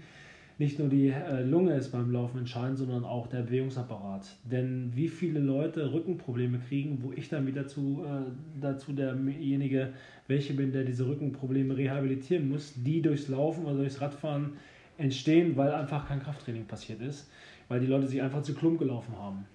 [0.59, 4.37] nicht nur die äh, Lunge ist beim Laufen entscheidend, sondern auch der Bewegungsapparat.
[4.45, 8.31] Denn wie viele Leute Rückenprobleme kriegen, wo ich dann wieder zu, äh,
[8.61, 9.93] dazu derjenige,
[10.29, 14.53] welche bin, der diese Rückenprobleme rehabilitieren muss, die durchs Laufen oder durchs Radfahren
[14.99, 17.31] entstehen, weil einfach kein Krafttraining passiert ist,
[17.69, 19.47] weil die Leute sich einfach zu klump gelaufen haben.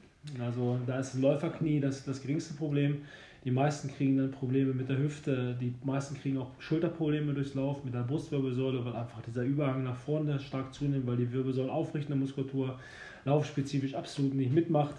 [0.43, 3.01] Also da ist ein Läuferknie das, das geringste Problem.
[3.43, 7.83] Die meisten kriegen dann Probleme mit der Hüfte, die meisten kriegen auch Schulterprobleme durchs Lauf,
[7.83, 12.19] mit der Brustwirbelsäule, weil einfach dieser Überhang nach vorne stark zunimmt, weil die Wirbelsäule aufrichtende
[12.19, 12.77] Muskulatur
[13.23, 14.95] laufspezifisch absolut nicht mitmacht.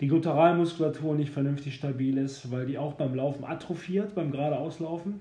[0.00, 5.20] Die Gluteralmuskulatur nicht vernünftig stabil ist, weil die auch beim Laufen atrophiert, beim geradeauslaufen.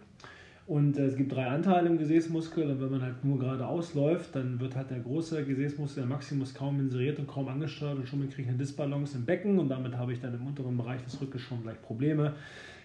[0.68, 4.36] Und äh, es gibt drei Anteile im Gesäßmuskel und wenn man halt nur geradeaus läuft,
[4.36, 8.20] dann wird halt der große Gesäßmuskel, der Maximus, kaum inseriert und kaum angesteuert und schon
[8.30, 11.22] kriege ich eine Disbalance im Becken und damit habe ich dann im unteren Bereich des
[11.22, 12.34] Rückens schon gleich Probleme.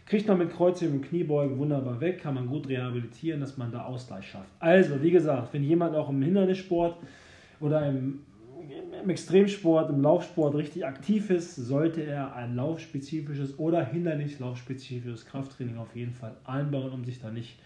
[0.06, 3.84] Kriegt man mit Kreuzheben und Kniebeugen wunderbar weg, kann man gut rehabilitieren, dass man da
[3.84, 4.50] Ausgleich schafft.
[4.60, 6.96] Also, wie gesagt, wenn jemand auch im Hindernissport
[7.58, 8.20] oder im,
[9.02, 15.96] im Extremsport, im Laufsport richtig aktiv ist, sollte er ein laufspezifisches oder hindernislaufspezifisches Krafttraining auf
[15.96, 17.58] jeden Fall einbauen, um sich da nicht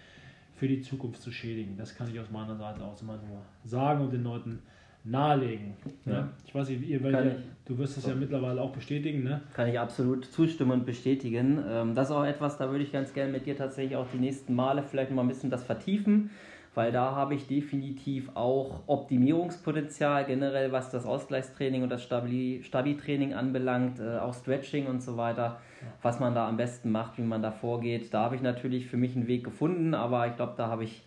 [0.56, 1.76] für die Zukunft zu schädigen.
[1.76, 4.60] Das kann ich aus meiner Seite aus immer nur sagen und den Leuten
[5.04, 5.74] nahelegen.
[6.04, 6.12] Ja.
[6.12, 6.28] Ne?
[6.46, 8.10] Ich weiß nicht, ihr, ihr du wirst es so.
[8.10, 9.22] ja mittlerweile auch bestätigen.
[9.22, 9.40] Ne?
[9.54, 11.62] Kann ich absolut zustimmen und bestätigen.
[11.68, 14.18] Ähm, das ist auch etwas, da würde ich ganz gerne mit dir tatsächlich auch die
[14.18, 16.30] nächsten Male vielleicht noch mal ein bisschen das vertiefen
[16.76, 23.98] weil da habe ich definitiv auch Optimierungspotenzial generell, was das Ausgleichstraining und das Stabi-Training anbelangt,
[23.98, 25.58] äh, auch Stretching und so weiter,
[26.02, 28.12] was man da am besten macht, wie man da vorgeht.
[28.12, 31.02] Da habe ich natürlich für mich einen Weg gefunden, aber ich glaube, da habe ich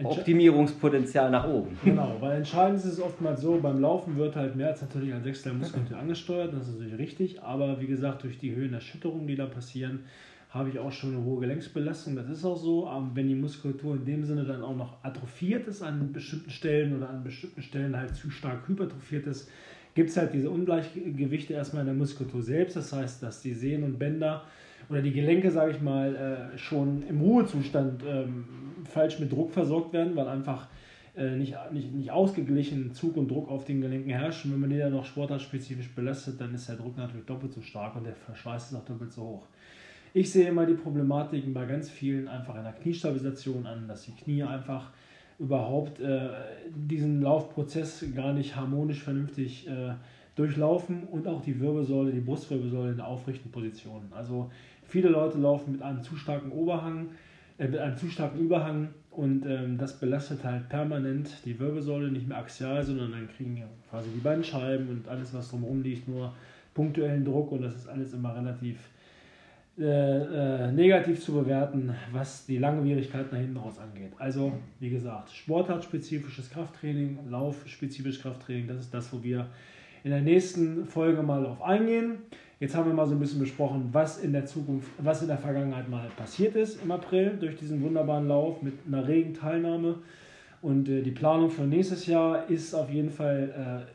[0.00, 1.76] Optimierungspotenzial nach oben.
[1.82, 5.22] Genau, weil entscheidend ist es oftmals so, beim Laufen wird halt mehr als natürlich ein
[5.24, 9.26] Sechstel Muskulatur angesteuert, das ist natürlich richtig, aber wie gesagt, durch die Höhen der Schütterungen,
[9.26, 10.04] die da passieren,
[10.50, 12.16] habe ich auch schon eine hohe Gelenksbelastung.
[12.16, 15.66] Das ist auch so, aber wenn die Muskulatur in dem Sinne dann auch noch atrophiert
[15.66, 19.50] ist an bestimmten Stellen oder an bestimmten Stellen halt zu stark hypertrophiert ist,
[19.94, 22.76] gibt es halt diese Ungleichgewichte erstmal in der Muskulatur selbst.
[22.76, 24.44] Das heißt, dass die Sehnen und Bänder
[24.88, 26.14] oder die Gelenke, sage ich mal,
[26.54, 28.44] äh, schon im Ruhezustand ähm,
[28.84, 30.68] falsch mit Druck versorgt werden, weil einfach
[31.16, 34.44] äh, nicht, nicht, nicht ausgeglichen Zug und Druck auf den Gelenken herrscht.
[34.44, 37.62] Und wenn man die dann noch sportartspezifisch belastet, dann ist der Druck natürlich doppelt so
[37.62, 39.46] stark und der Verschleiß ist auch doppelt so hoch.
[40.14, 44.42] Ich sehe immer die Problematiken bei ganz vielen einfach einer Kniestabilisation an, dass die Knie
[44.42, 44.90] einfach
[45.38, 46.30] überhaupt äh,
[46.74, 49.92] diesen Laufprozess gar nicht harmonisch vernünftig äh,
[50.34, 54.02] durchlaufen und auch die Wirbelsäule, die Brustwirbelsäule in der aufrichten Position.
[54.10, 54.50] Also
[54.84, 57.08] viele Leute laufen mit einem zu starken Oberhang,
[57.58, 62.28] äh, mit einem zu starken Überhang und ähm, das belastet halt permanent die Wirbelsäule, nicht
[62.28, 66.34] mehr axial, sondern dann kriegen quasi die Bandscheiben und alles, was drumherum liegt, nur
[66.74, 68.78] punktuellen Druck und das ist alles immer relativ
[69.78, 69.82] äh,
[70.68, 74.12] äh, negativ zu bewerten, was die Langwierigkeit nach hinten raus angeht.
[74.18, 79.48] Also, wie gesagt, sportartspezifisches Krafttraining, laufspezifisches Krafttraining, das ist das, wo wir
[80.02, 82.18] in der nächsten Folge mal auf eingehen.
[82.58, 85.36] Jetzt haben wir mal so ein bisschen besprochen, was in der Zukunft, was in der
[85.36, 89.96] Vergangenheit mal passiert ist im April durch diesen wunderbaren Lauf mit einer regen Teilnahme.
[90.62, 93.86] Und äh, die Planung für nächstes Jahr ist auf jeden Fall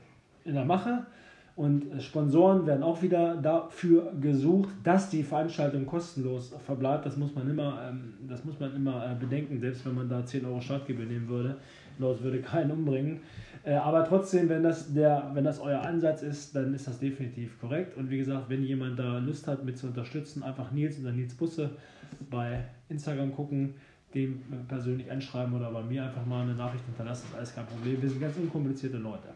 [0.45, 1.07] äh, in der Mache.
[1.55, 7.05] Und Sponsoren werden auch wieder dafür gesucht, dass die Veranstaltung kostenlos verbleibt.
[7.05, 10.25] Das muss man immer, ähm, das muss man immer äh, bedenken, selbst wenn man da
[10.25, 11.57] 10 Euro Startgebühr nehmen würde.
[11.99, 13.19] Das würde keinen umbringen.
[13.63, 17.59] Äh, aber trotzdem, wenn das, der, wenn das euer Ansatz ist, dann ist das definitiv
[17.59, 17.97] korrekt.
[17.97, 21.35] Und wie gesagt, wenn jemand da Lust hat, mit zu unterstützen, einfach Nils oder Nils
[21.35, 21.71] Busse
[22.29, 23.75] bei Instagram gucken,
[24.13, 27.27] dem persönlich anschreiben oder bei mir einfach mal eine Nachricht hinterlassen.
[27.31, 28.01] Das ist alles kein Problem.
[28.01, 29.29] Wir sind ganz unkomplizierte Leute.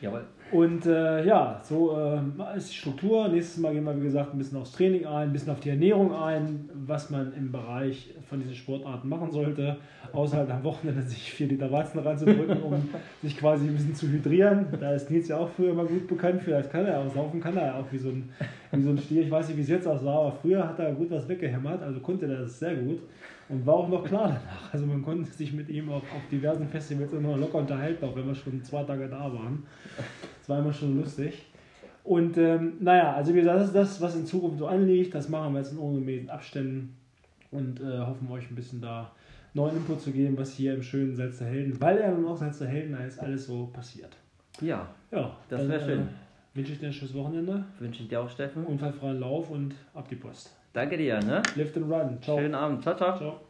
[0.00, 0.24] Jawohl.
[0.52, 3.28] Und äh, ja, so äh, ist die Struktur.
[3.28, 5.70] Nächstes Mal gehen wir, wie gesagt, ein bisschen aufs Training ein, ein bisschen auf die
[5.70, 9.76] Ernährung ein, was man im Bereich von diesen Sportarten machen sollte.
[10.12, 12.88] Außerhalb am Wochenende sich vier Liter Weizen reinzudrücken, um
[13.22, 14.66] sich quasi ein bisschen zu hydrieren.
[14.80, 16.50] Da ist Nils ja auch früher immer gut bekannt für.
[16.50, 18.28] Das kann er auch saufen, kann er auch wie so ein,
[18.72, 19.22] wie so ein Stier.
[19.22, 22.00] Ich weiß nicht, wie es jetzt aussah, aber früher hat er gut was weggehämmert, also
[22.00, 23.00] konnte er das sehr gut.
[23.48, 24.72] Und war auch noch klar danach.
[24.72, 28.26] Also man konnte sich mit ihm auf, auf diversen Festivals immer locker unterhalten, auch wenn
[28.26, 29.64] wir schon zwei Tage da waren.
[30.50, 31.46] War immer schon lustig.
[32.02, 35.14] Und ähm, naja, also wie gesagt, das ist das, was in Zukunft so anliegt.
[35.14, 36.96] Das machen wir jetzt in ungemäßen Abständen
[37.50, 39.12] und äh, hoffen euch ein bisschen da
[39.54, 42.58] neuen Input zu geben, was hier im schönen Salz der Helden, weil er auch Salz
[42.58, 44.16] der Helden ist, alles so passiert.
[44.60, 46.00] Ja, Ja, das wäre schön.
[46.00, 48.64] Äh, wünsche ich dir ein schönes Wochenende, Wünsche ich dir auch, Steffen.
[48.64, 50.50] unfallfreien Lauf und ab die Post.
[50.72, 51.42] Danke dir, ne?
[51.56, 52.18] Lift and run.
[52.22, 52.38] Ciao.
[52.38, 52.82] Schönen Abend.
[52.82, 53.16] Ciao, ciao.
[53.16, 53.40] Ciao.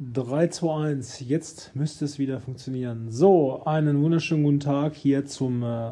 [0.00, 1.20] 3, 2, 1.
[1.28, 3.10] Jetzt müsste es wieder funktionieren.
[3.10, 5.90] So, einen wunderschönen guten Tag hier zum äh,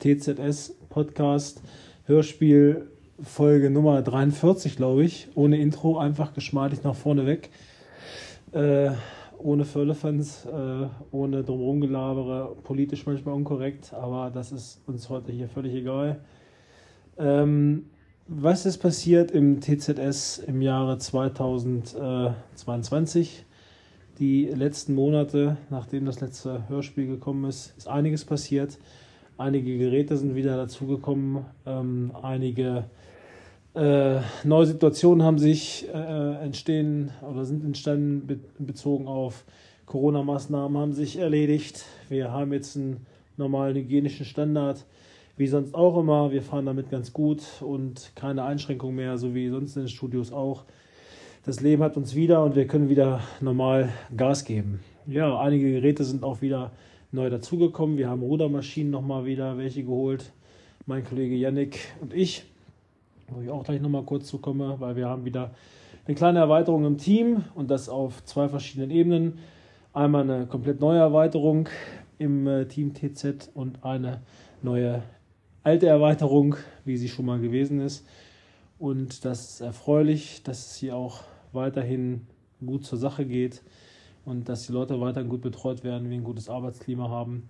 [0.00, 1.62] TZS Podcast
[2.06, 2.90] Hörspiel
[3.22, 5.28] Folge Nummer 43, glaube ich.
[5.36, 7.50] Ohne Intro, einfach geschmeidig nach vorne weg.
[8.50, 8.90] Äh,
[9.38, 15.74] ohne Firlefanz, äh, ohne drumherum politisch manchmal unkorrekt, aber das ist uns heute hier völlig
[15.74, 16.22] egal.
[17.18, 17.84] Ähm,
[18.28, 23.44] was ist passiert im TZS im Jahre 2022?
[24.18, 28.78] Die letzten Monate, nachdem das letzte Hörspiel gekommen ist, ist einiges passiert.
[29.38, 31.44] Einige Geräte sind wieder dazugekommen.
[31.66, 32.86] Ähm, einige
[33.74, 39.44] äh, neue Situationen haben sich äh, entstehen oder sind entstanden be bezogen auf
[39.84, 41.84] Corona-Maßnahmen haben sich erledigt.
[42.08, 44.84] Wir haben jetzt einen normalen hygienischen Standard,
[45.36, 46.32] wie sonst auch immer.
[46.32, 50.32] Wir fahren damit ganz gut und keine Einschränkung mehr, so wie sonst in den Studios
[50.32, 50.64] auch.
[51.44, 54.80] Das Leben hat uns wieder und wir können wieder normal Gas geben.
[55.06, 56.72] Ja, einige Geräte sind auch wieder
[57.12, 57.98] neu dazugekommen.
[57.98, 60.32] Wir haben Rudermaschinen nochmal wieder welche geholt.
[60.86, 62.44] Mein Kollege Yannick und ich,
[63.28, 65.52] wo ich auch gleich nochmal kurz zukomme, weil wir haben wieder
[66.06, 69.38] eine kleine Erweiterung im Team und das auf zwei verschiedenen Ebenen.
[69.92, 71.68] Einmal eine komplett neue Erweiterung
[72.18, 74.20] im äh, Team TZ und eine
[74.62, 75.02] neue
[75.66, 78.06] alte Erweiterung, wie sie schon mal gewesen ist.
[78.78, 82.24] Und das ist erfreulich, dass es hier auch weiterhin
[82.64, 83.62] gut zur Sache geht
[84.24, 87.48] und dass die Leute weiterhin gut betreut werden, wir ein gutes Arbeitsklima haben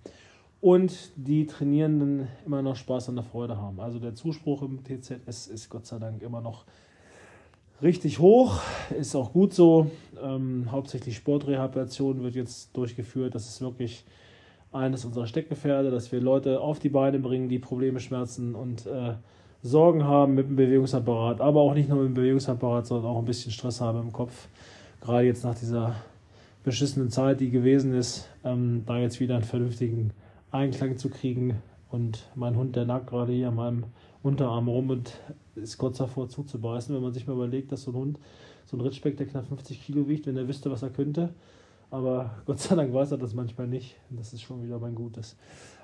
[0.61, 3.79] und die Trainierenden immer noch Spaß und der Freude haben.
[3.79, 6.65] Also der Zuspruch im TZS ist Gott sei Dank immer noch
[7.83, 8.61] richtig hoch,
[8.97, 9.91] ist auch gut so.
[10.19, 13.35] Ähm, hauptsächlich Sportrehabilitation wird jetzt durchgeführt.
[13.35, 14.05] Das ist wirklich
[14.71, 19.13] eines unserer Steckgefährde, dass wir Leute auf die Beine bringen, die Probleme, Schmerzen und äh,
[19.63, 23.25] Sorgen haben mit dem Bewegungsapparat, aber auch nicht nur mit dem Bewegungsapparat, sondern auch ein
[23.25, 24.47] bisschen Stress haben im Kopf.
[25.01, 25.95] Gerade jetzt nach dieser
[26.63, 30.11] beschissenen Zeit, die gewesen ist, ähm, da jetzt wieder einen vernünftigen
[30.51, 31.61] Einklang zu kriegen.
[31.89, 33.83] Und mein Hund, der nagt gerade hier an meinem
[34.21, 35.13] Unterarm rum und
[35.55, 38.19] ist kurz davor zuzubeißen, wenn man sich mal überlegt, dass so ein Hund,
[38.65, 41.29] so ein Ritschbeck, der knapp 50 Kilo wiegt, wenn er wüsste, was er könnte.
[41.89, 43.95] Aber Gott sei Dank weiß er das manchmal nicht.
[44.09, 45.35] Das ist schon wieder mein Gutes.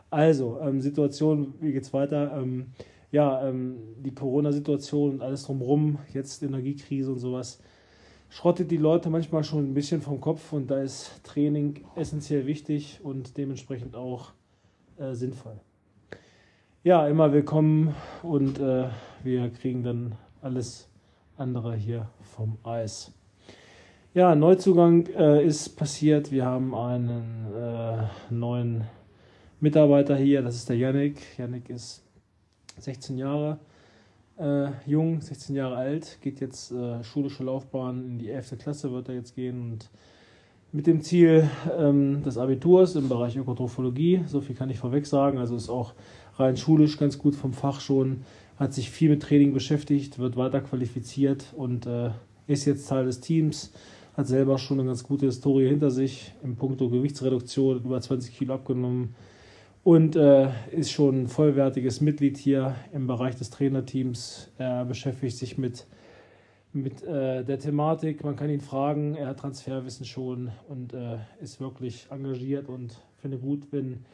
[0.10, 2.38] Also, ähm, Situation, wie geht's weiter?
[2.38, 2.68] Ähm,
[3.12, 7.60] ja, ähm, die Corona-Situation und alles drumherum, jetzt Energiekrise und sowas,
[8.30, 13.00] schrottet die Leute manchmal schon ein bisschen vom Kopf und da ist Training essentiell wichtig
[13.04, 14.32] und dementsprechend auch
[14.98, 15.60] äh, sinnvoll.
[16.84, 18.90] Ja, immer willkommen und äh,
[19.24, 20.90] wir kriegen dann alles
[21.38, 23.14] andere hier vom Eis.
[24.16, 26.32] Ja, Neuzugang äh, ist passiert.
[26.32, 28.84] Wir haben einen äh, neuen
[29.60, 31.20] Mitarbeiter hier, das ist der Yannick.
[31.40, 32.04] Yannick ist
[32.78, 33.58] 16 Jahre
[34.38, 38.60] äh, jung, 16 Jahre alt, geht jetzt äh, schulische Laufbahn in die 11.
[38.60, 39.90] Klasse, wird er jetzt gehen und
[40.72, 45.40] mit dem Ziel ähm, des Abiturs im Bereich Ökotrophologie, so viel kann ich vorweg sagen,
[45.40, 45.96] also ist auch
[46.36, 48.22] rein schulisch ganz gut vom Fach schon,
[48.58, 52.12] hat sich viel mit Training beschäftigt, wird weiter qualifiziert und äh,
[52.46, 53.72] ist jetzt Teil des Teams,
[54.14, 58.54] hat selber schon eine ganz gute Historie hinter sich im Punkto Gewichtsreduktion, über 20 Kilo
[58.54, 59.16] abgenommen,
[59.84, 64.50] und äh, ist schon ein vollwertiges Mitglied hier im Bereich des Trainerteams.
[64.58, 65.86] Er beschäftigt sich mit,
[66.72, 71.60] mit äh, der Thematik, man kann ihn fragen, er hat Transferwissen schon und äh, ist
[71.60, 74.06] wirklich engagiert und finde gut, wenn,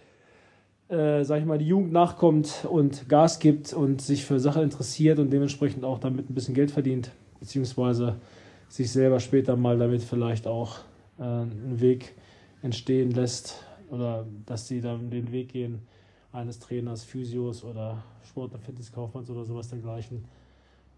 [0.87, 5.19] äh, sag ich mal, die Jugend nachkommt und Gas gibt und sich für Sachen interessiert
[5.19, 8.15] und dementsprechend auch damit ein bisschen Geld verdient, beziehungsweise
[8.69, 10.77] sich selber später mal damit vielleicht auch
[11.19, 12.15] äh, einen Weg
[12.61, 15.81] entstehen lässt, oder dass sie dann den Weg gehen
[16.31, 20.25] eines Trainers, Physios oder Sport- und Fitnesskaufmanns oder sowas dergleichen,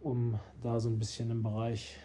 [0.01, 1.95] um da so ein bisschen im Bereich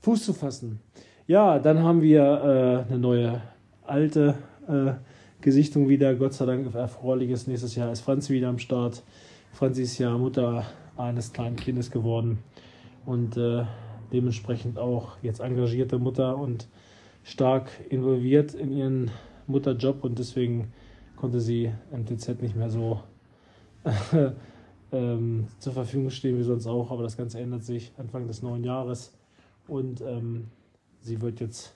[0.00, 0.80] Fuß zu fassen.
[1.26, 3.42] Ja, dann haben wir äh, eine neue
[3.84, 4.92] alte äh,
[5.42, 6.14] Gesichtung wieder.
[6.14, 7.46] Gott sei Dank erfreuliches.
[7.46, 9.02] Nächstes Jahr ist Franzi wieder am Start.
[9.52, 10.64] Franzi ist ja Mutter
[10.96, 12.38] eines kleinen Kindes geworden
[13.04, 13.64] und äh,
[14.12, 16.68] dementsprechend auch jetzt engagierte Mutter und
[17.22, 19.10] stark involviert in ihren
[19.46, 20.72] Mutterjob und deswegen
[21.16, 23.00] konnte sie MTZ nicht mehr so
[24.92, 28.64] ähm, zur Verfügung stehen wie sonst auch, aber das Ganze ändert sich Anfang des neuen
[28.64, 29.12] Jahres
[29.68, 30.48] und ähm,
[31.00, 31.74] sie wird jetzt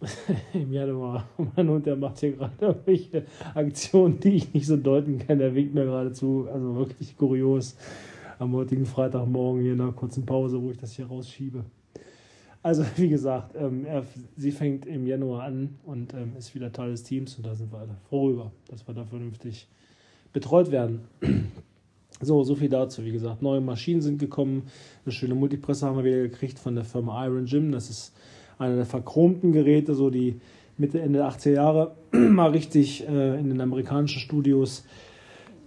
[0.54, 3.24] im Januar, mein Hund, der macht hier gerade irgendwelche
[3.54, 7.76] Aktionen, die ich nicht so deuten kann, der winkt mir gerade zu, also wirklich kurios
[8.40, 11.64] am heutigen Freitagmorgen hier in einer kurzen Pause, wo ich das hier rausschiebe.
[12.62, 14.04] Also wie gesagt, ähm, er,
[14.36, 17.70] sie fängt im Januar an und ähm, ist wieder Teil des Teams und da sind
[17.70, 19.68] wir alle froh über, dass wir da vernünftig
[20.32, 21.02] betreut werden.
[22.22, 23.02] So, so viel dazu.
[23.02, 24.64] Wie gesagt, neue Maschinen sind gekommen.
[25.06, 27.72] Eine schöne Multipresse haben wir wieder gekriegt von der Firma Iron Gym.
[27.72, 28.12] Das ist
[28.58, 30.38] einer der verchromten Geräte, so die
[30.76, 34.84] Mitte, Ende 80er Jahre mal richtig äh, in den amerikanischen Studios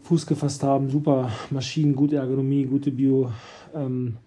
[0.03, 0.89] Fuß gefasst haben.
[0.89, 3.31] Super Maschinen, gute Ergonomie, gute Bio,
[3.73, 4.17] ähm,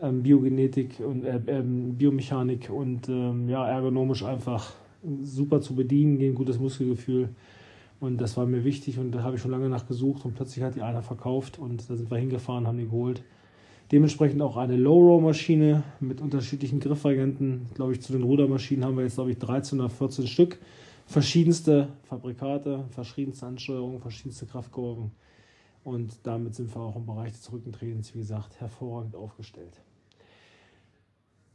[0.00, 4.72] ähm, Biogenetik und äh, ähm, Biomechanik und ähm, ja, ergonomisch einfach
[5.22, 7.28] super zu bedienen, gehen gutes Muskelgefühl.
[8.00, 10.64] Und das war mir wichtig und da habe ich schon lange nach gesucht und plötzlich
[10.64, 13.22] hat die einer verkauft und da sind wir hingefahren, haben die geholt.
[13.92, 17.66] Dementsprechend auch eine Low-Row-Maschine mit unterschiedlichen Griffvarianten.
[17.74, 20.58] Glaube ich, zu den Rudermaschinen haben wir jetzt, glaube ich, 13 oder 14 Stück.
[21.06, 25.10] Verschiedenste Fabrikate, verschiedenste Ansteuerungen, verschiedenste Kraftkurven.
[25.84, 29.80] Und damit sind wir auch im Bereich des Rückentrainings, wie gesagt, hervorragend aufgestellt.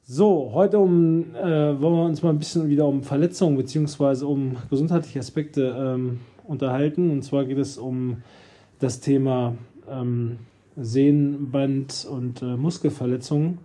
[0.04, 4.24] So, heute um, äh, wollen wir uns mal ein bisschen wieder um Verletzungen bzw.
[4.26, 7.12] um gesundheitliche Aspekte ähm, unterhalten.
[7.12, 8.24] Und zwar geht es um
[8.80, 9.56] das Thema
[9.90, 10.40] ähm,
[10.78, 13.60] Sehnenband- und äh, Muskelverletzungen.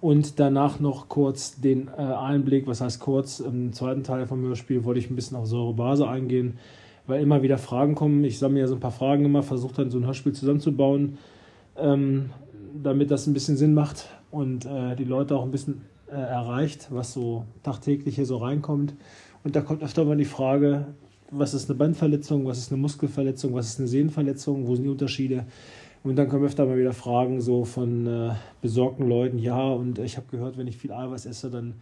[0.00, 4.84] Und danach noch kurz den äh, Einblick, was heißt kurz, im zweiten Teil vom Hörspiel
[4.84, 6.58] wollte ich ein bisschen auf Säurebase eingehen,
[7.06, 8.22] weil immer wieder Fragen kommen.
[8.22, 11.18] Ich sammle ja so ein paar Fragen immer, versuche dann so ein Hörspiel zusammenzubauen,
[11.76, 12.30] ähm,
[12.80, 16.88] damit das ein bisschen Sinn macht und äh, die Leute auch ein bisschen äh, erreicht,
[16.90, 18.94] was so tagtäglich hier so reinkommt.
[19.42, 20.86] Und da kommt öfter mal die Frage,
[21.30, 24.90] was ist eine Bandverletzung, was ist eine Muskelverletzung, was ist eine Sehnenverletzung, wo sind die
[24.90, 25.44] Unterschiede?
[26.04, 28.30] Und dann kommen öfter mal wieder Fragen so von äh,
[28.60, 31.74] besorgten Leuten, ja, und ich habe gehört, wenn ich viel Eiweiß esse, dann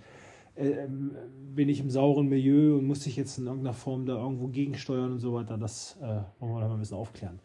[0.57, 1.13] äh, ähm,
[1.55, 5.13] bin ich im sauren Milieu und muss sich jetzt in irgendeiner Form da irgendwo gegensteuern
[5.13, 5.57] und so weiter.
[5.59, 7.39] Das äh, wollen wir da mal ein bisschen aufklären.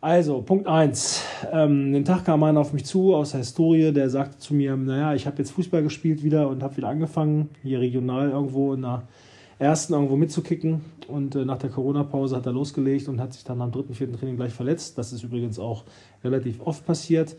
[0.00, 1.22] Also, Punkt 1.
[1.50, 4.76] Ähm, den Tag kam einer auf mich zu aus der Historie, der sagte zu mir,
[4.76, 8.82] naja, ich habe jetzt Fußball gespielt wieder und habe wieder angefangen, hier regional irgendwo in
[8.82, 9.04] der
[9.64, 10.82] ersten irgendwo mitzukicken.
[11.08, 14.14] Und äh, nach der Corona-Pause hat er losgelegt und hat sich dann am dritten, vierten
[14.14, 14.96] Training gleich verletzt.
[14.98, 15.84] Das ist übrigens auch
[16.22, 17.36] relativ oft passiert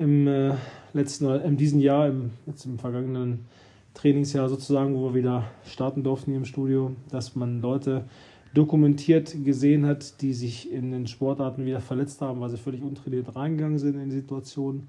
[0.00, 0.54] im äh,
[0.94, 3.44] letzten, in diesem Jahr, im, jetzt im vergangenen
[3.92, 8.04] Trainingsjahr sozusagen, wo wir wieder starten durften hier im Studio, dass man Leute
[8.54, 13.36] dokumentiert gesehen hat, die sich in den Sportarten wieder verletzt haben, weil sie völlig untrainiert
[13.36, 14.88] reingegangen sind in die Situation.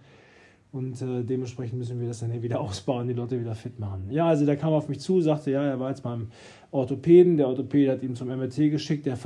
[0.72, 4.07] Und äh, dementsprechend müssen wir das dann hier wieder ausbauen, die Leute wieder fit machen.
[4.09, 6.28] Ja, also der kam auf mich zu, sagte, ja, er war jetzt beim
[6.72, 7.36] Orthopäden.
[7.36, 9.05] Der Orthopäde hat ihn zum MRT geschickt.
[9.05, 9.17] Der,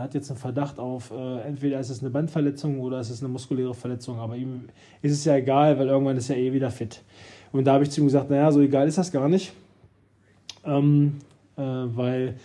[0.00, 3.32] hat jetzt einen Verdacht auf, äh, entweder ist es eine Bandverletzung oder ist es eine
[3.32, 4.20] muskuläre Verletzung.
[4.20, 4.68] Aber ihm
[5.02, 7.02] ist es ja egal, weil irgendwann ist er eh wieder fit.
[7.50, 9.52] Und da habe ich zu ihm gesagt, naja, so egal ist das gar nicht.
[10.64, 11.16] Ähm,
[11.56, 12.36] äh, weil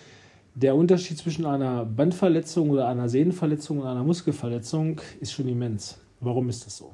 [0.56, 6.00] der Unterschied zwischen einer Bandverletzung oder einer Sehnenverletzung und einer Muskelverletzung ist schon immens.
[6.20, 6.92] Warum ist das so?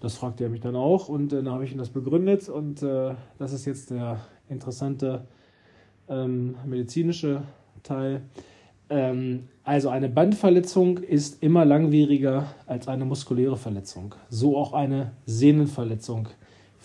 [0.00, 2.82] Das fragte er mich dann auch und äh, dann habe ich ihm das begründet und
[2.82, 5.26] äh, das ist jetzt der interessante
[6.08, 7.42] ähm, medizinische
[7.82, 8.22] Teil.
[8.88, 14.14] Ähm, also eine Bandverletzung ist immer langwieriger als eine muskuläre Verletzung.
[14.28, 16.28] So auch eine Sehnenverletzung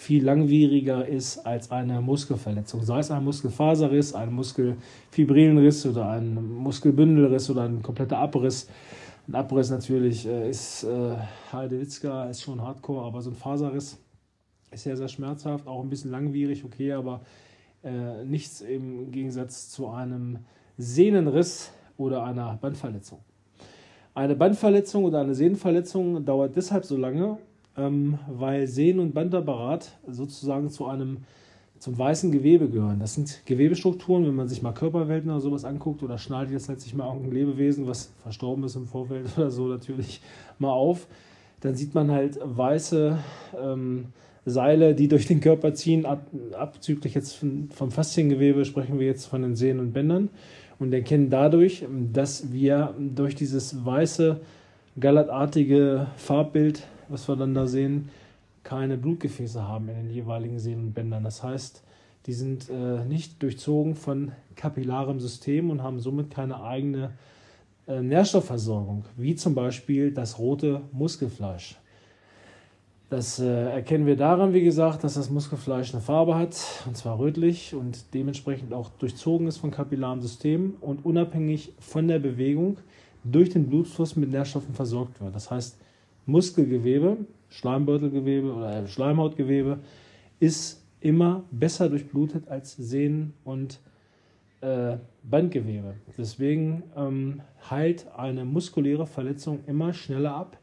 [0.01, 2.81] viel langwieriger ist als eine Muskelverletzung.
[2.81, 8.67] Sei es ein Muskelfaserriss, ein Muskelfibrillenriss oder ein Muskelbündelriss oder ein kompletter Abriss.
[9.27, 11.15] Ein Abriss natürlich äh, ist äh,
[11.51, 13.99] Heidewitzka, ist schon hardcore, aber so ein Faserriss
[14.71, 17.21] ist sehr, sehr schmerzhaft, auch ein bisschen langwierig, okay, aber
[17.83, 20.39] äh, nichts im Gegensatz zu einem
[20.77, 23.19] Sehnenriss oder einer Bandverletzung.
[24.13, 27.37] Eine Bandverletzung oder eine Sehnenverletzung dauert deshalb so lange,
[27.77, 31.19] ähm, weil Sehnen- und Bandapparat sozusagen zu einem
[31.81, 32.99] zum weißen Gewebe gehören.
[32.99, 36.93] Das sind Gewebestrukturen, wenn man sich mal Körperwelten oder sowas anguckt oder schneidet jetzt letztlich
[36.93, 40.21] mal irgendein Lebewesen, was verstorben ist im Vorfeld oder so natürlich
[40.59, 41.07] mal auf,
[41.61, 43.17] dann sieht man halt weiße
[43.59, 44.05] ähm,
[44.45, 49.25] Seile, die durch den Körper ziehen, ab, abzüglich jetzt von, vom Fasziengewebe sprechen wir jetzt
[49.25, 50.29] von den Sehnen und Bändern
[50.77, 54.39] und erkennen dadurch, dass wir durch dieses weiße,
[54.99, 58.09] gallertartige Farbbild was wir dann da sehen,
[58.63, 61.23] keine Blutgefäße haben in den jeweiligen Sehnenbändern.
[61.23, 61.83] Das heißt,
[62.25, 67.11] die sind äh, nicht durchzogen von kapillarem System und haben somit keine eigene
[67.87, 71.77] äh, Nährstoffversorgung, wie zum Beispiel das rote Muskelfleisch.
[73.09, 76.55] Das äh, erkennen wir daran, wie gesagt, dass das Muskelfleisch eine Farbe hat,
[76.85, 82.19] und zwar rötlich und dementsprechend auch durchzogen ist von kapillarem System und unabhängig von der
[82.19, 82.77] Bewegung
[83.23, 85.35] durch den Blutfluss mit Nährstoffen versorgt wird.
[85.35, 85.77] Das heißt,
[86.25, 87.17] Muskelgewebe,
[87.51, 89.79] Schleimbeutelgewebe oder Schleimhautgewebe
[90.39, 93.79] ist immer besser durchblutet als Sehnen und
[94.61, 95.95] äh, Bandgewebe.
[96.17, 100.57] Deswegen ähm, heilt eine muskuläre Verletzung immer schneller ab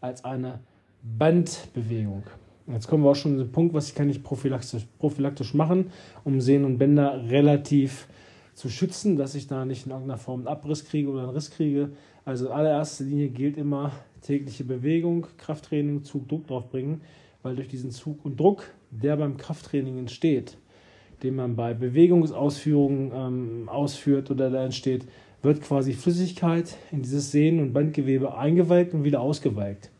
[0.00, 0.60] als eine
[1.02, 2.24] Bandbewegung.
[2.66, 5.90] Jetzt kommen wir auch schon zu dem Punkt, was kann ich prophylaktisch, prophylaktisch machen,
[6.24, 8.08] um Sehnen und Bänder relativ
[8.54, 11.50] zu schützen, dass ich da nicht in irgendeiner Form einen Abriss kriege oder einen Riss
[11.50, 11.90] kriege.
[12.24, 17.02] Also in allererster Linie gilt immer tägliche Bewegung, Krafttraining, Zug, Druck drauf bringen,
[17.42, 20.56] weil durch diesen Zug und Druck, der beim Krafttraining entsteht,
[21.22, 25.06] den man bei Bewegungsausführungen ähm, ausführt oder da entsteht,
[25.42, 29.90] wird quasi Flüssigkeit in dieses Sehnen- und Bandgewebe eingewalkt und wieder ausgewalkt.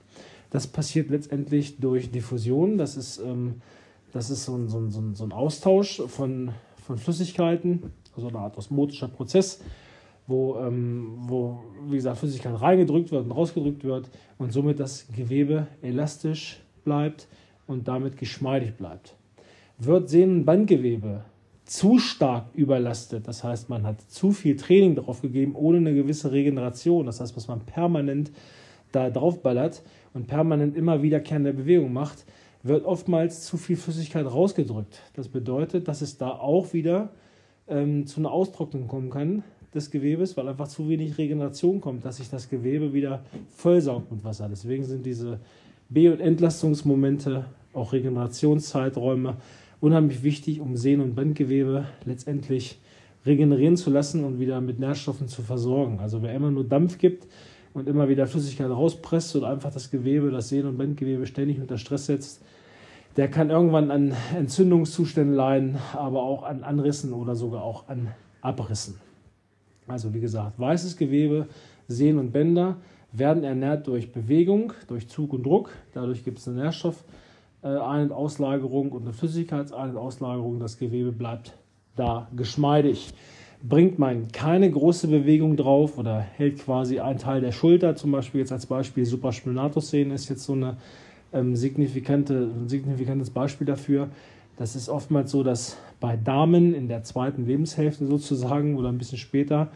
[0.48, 2.78] Das passiert letztendlich durch Diffusion.
[2.78, 3.56] Das ist, ähm,
[4.12, 6.52] das ist so, ein, so, ein, so ein Austausch von,
[6.86, 9.60] von Flüssigkeiten, also eine Art osmotischer Prozess,
[10.26, 15.66] wo, ähm, wo, wie gesagt, Flüssigkeit reingedrückt wird und rausgedrückt wird und somit das Gewebe
[15.82, 17.28] elastisch bleibt
[17.66, 19.16] und damit geschmeidig bleibt.
[19.78, 21.24] Wird Sehnenbandgewebe
[21.64, 26.30] zu stark überlastet, das heißt, man hat zu viel Training darauf gegeben, ohne eine gewisse
[26.30, 28.30] Regeneration, das heißt, was man permanent
[28.92, 32.26] da drauf ballert und permanent immer wiederkehrende Bewegung macht,
[32.62, 35.00] wird oftmals zu viel Flüssigkeit rausgedrückt.
[35.14, 37.10] Das bedeutet, dass es da auch wieder
[37.66, 39.42] ähm, zu einer Austrocknung kommen kann
[39.74, 44.24] des Gewebes, weil einfach zu wenig Regeneration kommt, dass sich das Gewebe wieder vollsaugt mit
[44.24, 44.48] Wasser.
[44.48, 45.40] Deswegen sind diese
[45.88, 49.36] B- und Entlastungsmomente, auch Regenerationszeiträume,
[49.80, 52.78] unheimlich wichtig, um Sehnen- und Bandgewebe letztendlich
[53.26, 55.98] regenerieren zu lassen und wieder mit Nährstoffen zu versorgen.
[56.00, 57.26] Also wer immer nur Dampf gibt
[57.72, 61.78] und immer wieder Flüssigkeit rauspresst und einfach das Gewebe, das Sehnen- und Bandgewebe ständig unter
[61.78, 62.42] Stress setzt,
[63.16, 68.08] der kann irgendwann an Entzündungszuständen leiden, aber auch an Anrissen oder sogar auch an
[68.40, 68.96] Abrissen.
[69.86, 71.46] Also wie gesagt, weißes Gewebe,
[71.88, 72.76] Sehnen und Bänder
[73.12, 75.70] werden ernährt durch Bewegung, durch Zug und Druck.
[75.92, 80.58] Dadurch gibt es eine Nährstoff-Ein- und Auslagerung und eine Flüssigkeits-Ein- und Auslagerung.
[80.58, 81.56] Das Gewebe bleibt
[81.96, 83.14] da geschmeidig.
[83.62, 88.40] Bringt man keine große Bewegung drauf oder hält quasi einen Teil der Schulter, zum Beispiel
[88.40, 90.76] jetzt als Beispiel Supraspinatus-Szene ist jetzt so eine
[91.32, 94.08] ähm, signifikante, ein signifikantes Beispiel dafür.
[94.56, 99.18] Das ist oftmals so, dass bei Damen in der zweiten Lebenshälfte sozusagen oder ein bisschen
[99.18, 99.70] später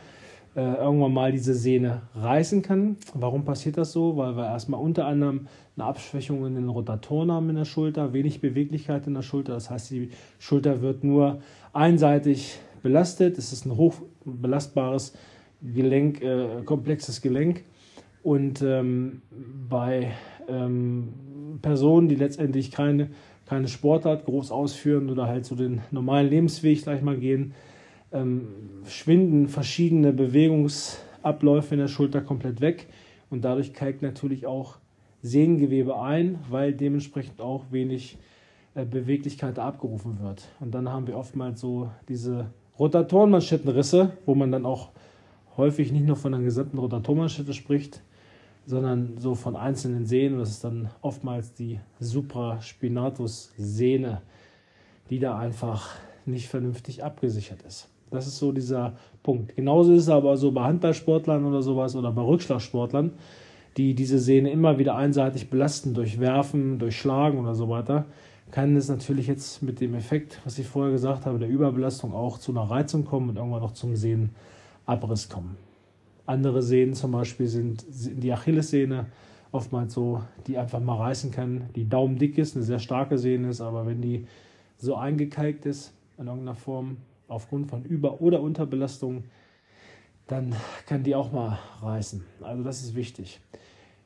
[0.55, 2.97] äh, irgendwann mal diese Sehne reißen kann.
[3.14, 4.16] Warum passiert das so?
[4.16, 8.41] Weil wir erstmal unter anderem eine Abschwächung in den Rotatoren haben in der Schulter, wenig
[8.41, 9.53] Beweglichkeit in der Schulter.
[9.53, 11.41] Das heißt, die Schulter wird nur
[11.72, 13.39] einseitig belastet.
[13.39, 15.14] Es ist ein hoch belastbares
[15.62, 17.64] Gelenk, äh, komplexes Gelenk.
[18.22, 19.22] Und ähm,
[19.68, 20.12] bei
[20.49, 23.11] ähm, Personen, die letztendlich keine,
[23.49, 27.55] keine Sportart groß ausführen oder halt so den normalen Lebensweg gleich mal gehen,
[28.12, 28.49] ähm,
[28.86, 32.88] schwinden verschiedene Bewegungsabläufe in der Schulter komplett weg
[33.30, 34.76] und dadurch kalkt natürlich auch
[35.22, 38.18] Sehnengewebe ein, weil dementsprechend auch wenig
[38.74, 40.49] äh, Beweglichkeit abgerufen wird.
[40.61, 44.90] Und dann haben wir oftmals so diese Rotatorenmanschettenrisse, wo man dann auch
[45.57, 48.03] häufig nicht nur von einer gesamten Rotatormanschette spricht,
[48.68, 50.38] sondern so von einzelnen Sehnen.
[50.38, 54.20] Das ist dann oftmals die Supraspinatus-Sehne,
[55.08, 55.94] die da einfach
[56.26, 57.88] nicht vernünftig abgesichert ist.
[58.10, 58.92] Das ist so dieser
[59.22, 59.56] Punkt.
[59.56, 63.12] Genauso ist es aber so bei Handballsportlern oder sowas oder bei Rückschlagsportlern,
[63.78, 68.04] die diese Sehne immer wieder einseitig belasten durch Werfen, durch Schlagen oder so weiter,
[68.50, 72.36] kann es natürlich jetzt mit dem Effekt, was ich vorher gesagt habe, der Überbelastung auch
[72.36, 75.56] zu einer Reizung kommen und irgendwann noch zum Sehnenabriss kommen.
[76.29, 79.07] Andere Sehnen zum Beispiel sind die Achillessehne,
[79.51, 83.62] oftmals so, die einfach mal reißen kann, die daumendick ist, eine sehr starke Sehne ist,
[83.62, 84.26] aber wenn die
[84.76, 86.99] so eingekalkt ist in irgendeiner Form
[87.29, 89.24] aufgrund von Über- oder Unterbelastung,
[90.26, 90.55] dann
[90.87, 92.22] kann die auch mal reißen.
[92.43, 93.41] Also das ist wichtig.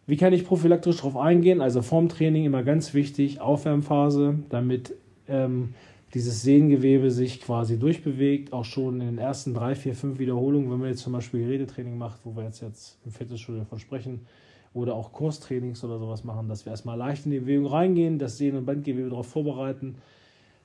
[0.06, 1.60] Wie kann ich prophylaktisch darauf eingehen?
[1.60, 4.94] Also vorm Training immer ganz wichtig, Aufwärmphase, damit
[5.26, 5.74] ähm,
[6.14, 10.78] dieses Sehnengewebe sich quasi durchbewegt, auch schon in den ersten drei, vier, fünf Wiederholungen, wenn
[10.78, 14.20] man jetzt zum Beispiel Redetraining macht, wo wir jetzt, jetzt im Fitnessstudio davon sprechen,
[14.74, 18.38] oder auch Kurstrainings oder sowas machen, dass wir erstmal leicht in die Bewegung reingehen, das
[18.38, 19.96] Sehnen- und Bandgewebe darauf vorbereiten,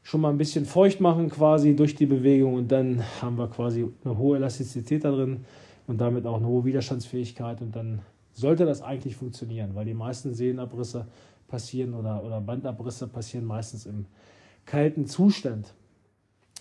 [0.03, 3.85] schon mal ein bisschen feucht machen quasi durch die Bewegung und dann haben wir quasi
[4.05, 5.45] eine hohe Elastizität da drin
[5.87, 7.99] und damit auch eine hohe Widerstandsfähigkeit und dann
[8.33, 11.07] sollte das eigentlich funktionieren, weil die meisten Sehnenabrisse
[11.47, 14.05] passieren oder, oder Bandabrisse passieren meistens im
[14.67, 15.73] kalten Zustand.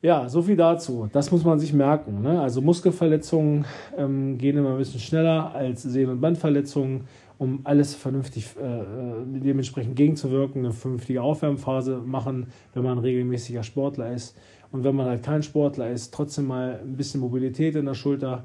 [0.00, 1.08] Ja, so viel dazu.
[1.12, 2.22] Das muss man sich merken.
[2.22, 2.40] Ne?
[2.40, 3.64] Also Muskelverletzungen
[3.96, 7.08] ähm, gehen immer ein bisschen schneller als Sehnen- und Bandverletzungen
[7.38, 8.84] um alles vernünftig äh, äh,
[9.24, 14.36] dementsprechend gegenzuwirken, eine vernünftige Aufwärmphase machen, wenn man ein regelmäßiger Sportler ist.
[14.72, 18.44] Und wenn man halt kein Sportler ist, trotzdem mal ein bisschen Mobilität in der Schulter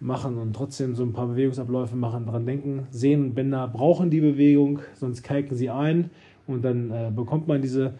[0.00, 2.86] machen und trotzdem so ein paar Bewegungsabläufe machen, daran denken.
[2.90, 6.10] Sehnenbänder brauchen die Bewegung, sonst kalken sie ein
[6.46, 7.94] und dann äh, bekommt man diese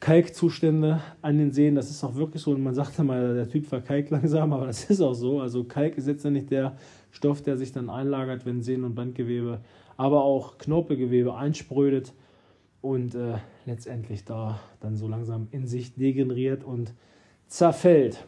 [0.00, 1.76] Kalkzustände an den Sehnen.
[1.76, 2.50] Das ist auch wirklich so.
[2.50, 5.40] Und man sagt immer, der Typ verkalkt langsam, aber das ist auch so.
[5.40, 6.76] Also Kalk ist jetzt nicht der
[7.10, 9.60] Stoff, der sich dann einlagert, wenn Sehnen- und Bandgewebe,
[9.96, 12.12] aber auch Knorpelgewebe einsprödet
[12.82, 16.92] und äh, letztendlich da dann so langsam in sich degeneriert und
[17.46, 18.26] zerfällt.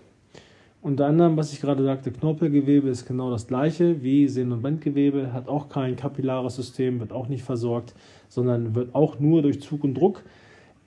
[0.87, 5.33] Unter anderem, was ich gerade sagte, Knorpelgewebe ist genau das gleiche wie Sehnen- und Bandgewebe,
[5.33, 7.93] hat auch kein kapillares System, wird auch nicht versorgt,
[8.29, 10.23] sondern wird auch nur durch Zug und Druck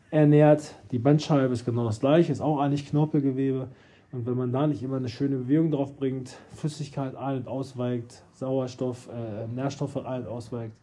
[0.10, 0.76] ernährt.
[0.94, 3.68] Die Bandscheibe ist genau das gleiche, ist auch eigentlich Knorpelgewebe
[4.14, 8.24] und wenn man da nicht immer eine schöne Bewegung drauf bringt, Flüssigkeit ein- und ausweicht,
[8.32, 10.76] Sauerstoff, äh, Nährstoffe ein- und ausweicht,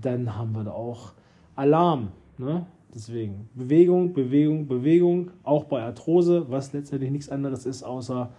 [0.00, 1.12] dann haben wir da auch
[1.56, 2.08] Alarm.
[2.38, 2.64] Ne?
[2.94, 8.30] Deswegen Bewegung, Bewegung, Bewegung, auch bei Arthrose, was letztendlich nichts anderes ist, außer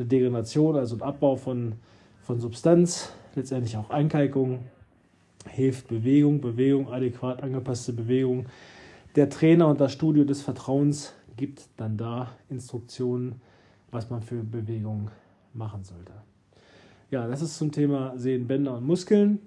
[0.00, 1.74] eine Degeneration, also ein Abbau von,
[2.22, 4.60] von Substanz, letztendlich auch Einkalkung,
[5.48, 8.46] hilft Bewegung, Bewegung, adäquat angepasste Bewegung.
[9.16, 13.40] Der Trainer und das Studio des Vertrauens gibt dann da Instruktionen,
[13.90, 15.10] was man für Bewegungen
[15.52, 16.12] machen sollte.
[17.10, 19.40] Ja, das ist zum Thema Sehnen, Bänder und Muskeln.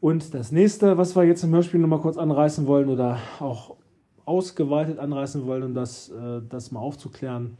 [0.00, 3.76] Und das nächste, was wir jetzt im Hörspiel nochmal kurz anreißen wollen oder auch
[4.24, 7.58] ausgeweitet anreißen wollen, um das, äh, das mal aufzuklären,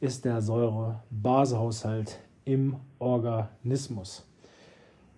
[0.00, 4.26] ist der Säure-Base-Haushalt im Organismus.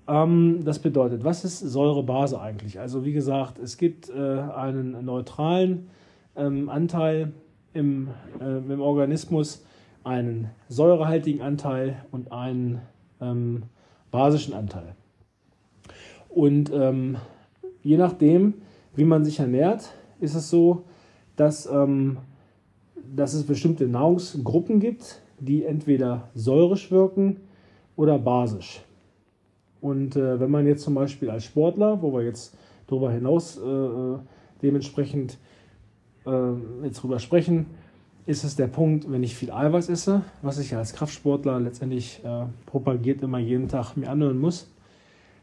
[0.08, 2.80] Ähm, das bedeutet, was ist Säure-Base eigentlich?
[2.80, 5.88] Also wie gesagt, es gibt äh, einen neutralen
[6.36, 7.32] ähm, Anteil
[7.72, 8.08] im,
[8.40, 9.64] äh, im Organismus,
[10.04, 12.80] einen säurehaltigen Anteil und einen
[13.20, 13.64] ähm,
[14.10, 14.96] basischen Anteil.
[16.28, 17.18] Und ähm,
[17.82, 18.54] je nachdem,
[18.96, 20.84] wie man sich ernährt, ist es so,
[21.36, 22.18] dass, ähm,
[23.14, 27.38] dass es bestimmte Nahrungsgruppen gibt, die entweder säurisch wirken
[27.96, 28.82] oder basisch.
[29.80, 33.68] Und äh, wenn man jetzt zum Beispiel als Sportler, wo wir jetzt darüber hinaus äh,
[33.68, 34.18] äh
[34.62, 35.38] dementsprechend
[36.24, 37.66] äh, jetzt drüber sprechen,
[38.26, 42.44] ist es der Punkt, wenn ich viel Eiweiß esse, was ich als Kraftsportler letztendlich äh,
[42.66, 44.70] propagiert immer jeden Tag mir anhören muss,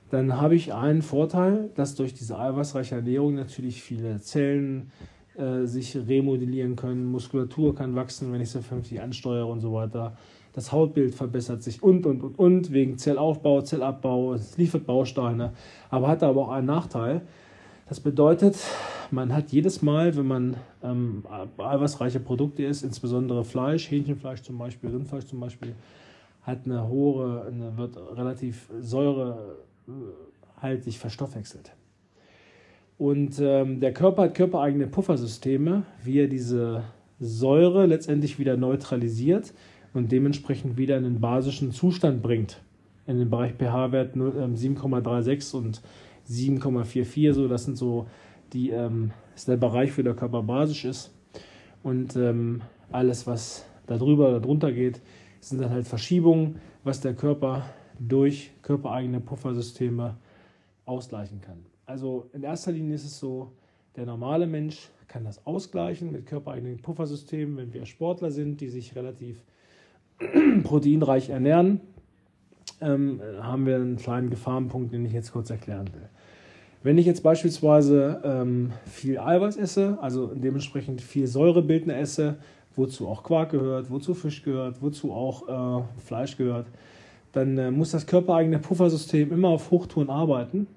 [0.10, 4.92] dann habe ich einen Vorteil, dass durch diese eiweißreiche Ernährung natürlich viele Zellen
[5.40, 10.18] äh, sich remodellieren können, Muskulatur kann wachsen, wenn ich sie vernünftig ansteuere und so weiter.
[10.54, 15.54] Das Hautbild verbessert sich und, und, und, und, wegen Zellaufbau, Zellabbau, es liefert Bausteine,
[15.90, 17.22] aber hat aber auch einen Nachteil.
[17.88, 18.58] Das bedeutet,
[19.12, 21.24] man hat jedes Mal, wenn man ähm,
[21.58, 25.76] eiweißreiche Produkte isst, insbesondere Fleisch, Hähnchenfleisch zum Beispiel, Rindfleisch zum Beispiel,
[26.42, 31.72] hat eine hohe, eine, wird relativ säurehaltig verstoffwechselt.
[33.00, 36.84] Und ähm, der Körper hat körpereigene Puffersysteme, wie er diese
[37.22, 39.54] Säure letztendlich wieder neutralisiert
[39.94, 42.62] und dementsprechend wieder in den basischen Zustand bringt.
[43.08, 45.82] In den Bereich pH-Wert 7,36 ähm, und
[46.30, 48.06] 7,44, so das sind so
[48.52, 51.12] die ähm, ist der Bereich, wo der Körper basisch ist.
[51.84, 55.00] Und ähm, alles, was da drüber oder drunter geht,
[55.40, 57.64] sind dann halt Verschiebungen, was der Körper
[57.98, 60.18] durch körpereigene Puffersysteme
[60.86, 61.60] ausgleichen kann.
[61.90, 63.52] Also in erster Linie ist es so,
[63.96, 68.96] der normale Mensch kann das ausgleichen mit körpereigenen Puffersystemen, wenn wir Sportler sind, die sich
[68.96, 69.44] relativ
[70.64, 71.82] proteinreich ernähren,
[72.80, 76.08] ähm, haben wir einen kleinen Gefahrenpunkt, den ich jetzt kurz erklären will.
[76.84, 82.36] Wenn ich jetzt beispielsweise ähm, viel Eiweiß esse, also dementsprechend viel Säurebildner esse,
[82.76, 86.68] wozu auch Quark gehört, wozu Fisch gehört, wozu auch äh, Fleisch gehört,
[87.32, 90.68] dann äh, muss das körpereigene Puffersystem immer auf Hochtouren arbeiten.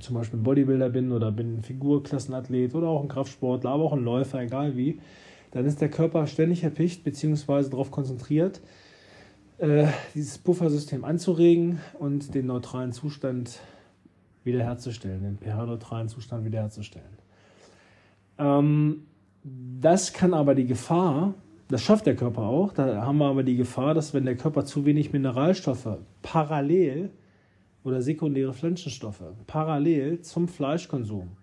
[0.00, 4.04] Zum Beispiel ein Bodybuilder bin oder bin Figurklassenathlet oder auch ein Kraftsportler, aber auch ein
[4.04, 5.00] Läufer, egal wie.
[5.52, 7.70] Dann ist der Körper ständig erpicht bzw.
[7.70, 8.60] darauf konzentriert,
[9.58, 13.60] äh, dieses Puffersystem anzuregen und den neutralen Zustand
[14.42, 17.06] wiederherzustellen, den pH-neutralen Zustand wiederherzustellen.
[18.38, 19.06] Ähm,
[19.42, 21.34] das kann aber die Gefahr,
[21.68, 24.64] das schafft der Körper auch, da haben wir aber die Gefahr, dass wenn der Körper
[24.64, 27.10] zu wenig Mineralstoffe parallel
[27.84, 31.36] oder sekundäre Pflanzenstoffe parallel zum Fleischkonsum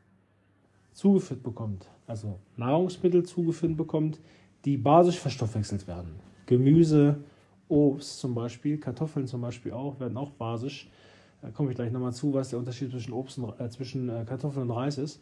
[0.91, 4.19] zugeführt bekommt, also Nahrungsmittel zugeführt bekommt,
[4.65, 6.15] die basisch verstoffwechselt werden.
[6.45, 7.23] Gemüse,
[7.69, 10.89] Obst zum Beispiel, Kartoffeln zum Beispiel auch, werden auch basisch.
[11.41, 14.25] Da komme ich gleich nochmal zu, was der Unterschied zwischen, Obst und, äh, zwischen äh,
[14.27, 15.21] Kartoffeln und Reis ist.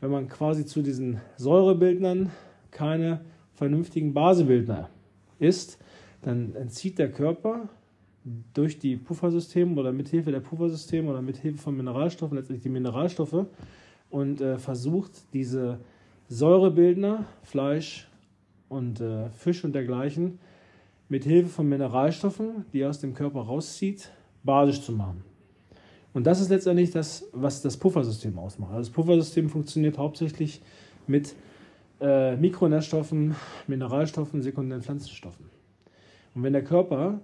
[0.00, 2.30] Wenn man quasi zu diesen Säurebildnern
[2.70, 3.20] keine
[3.52, 4.88] vernünftigen Basebildner
[5.38, 5.78] isst,
[6.22, 7.68] dann entzieht der Körper
[8.24, 12.68] durch die Puffersysteme oder mit Hilfe der Puffersysteme oder mit Hilfe von Mineralstoffen letztlich die
[12.68, 13.46] Mineralstoffe
[14.10, 15.78] und äh, versucht diese
[16.28, 18.08] Säurebildner, Fleisch
[18.68, 20.38] und äh, Fisch und dergleichen
[21.08, 24.10] mit Hilfe von Mineralstoffen, die er aus dem Körper rauszieht,
[24.44, 25.24] basisch zu machen.
[26.12, 28.72] Und das ist letztendlich das, was das Puffersystem ausmacht.
[28.72, 30.60] Also das Puffersystem funktioniert hauptsächlich
[31.06, 31.34] mit
[32.00, 33.34] äh, Mikronährstoffen,
[33.66, 35.46] Mineralstoffen, sekundären Pflanzenstoffen.
[36.34, 37.20] Und wenn der Körper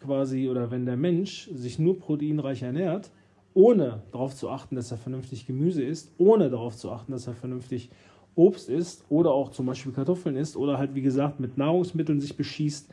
[0.00, 3.10] quasi oder wenn der Mensch sich nur proteinreich ernährt,
[3.54, 7.34] ohne darauf zu achten, dass er vernünftig Gemüse isst, ohne darauf zu achten, dass er
[7.34, 7.90] vernünftig
[8.34, 12.36] Obst isst oder auch zum Beispiel Kartoffeln isst oder halt wie gesagt mit Nahrungsmitteln sich
[12.36, 12.90] beschießt,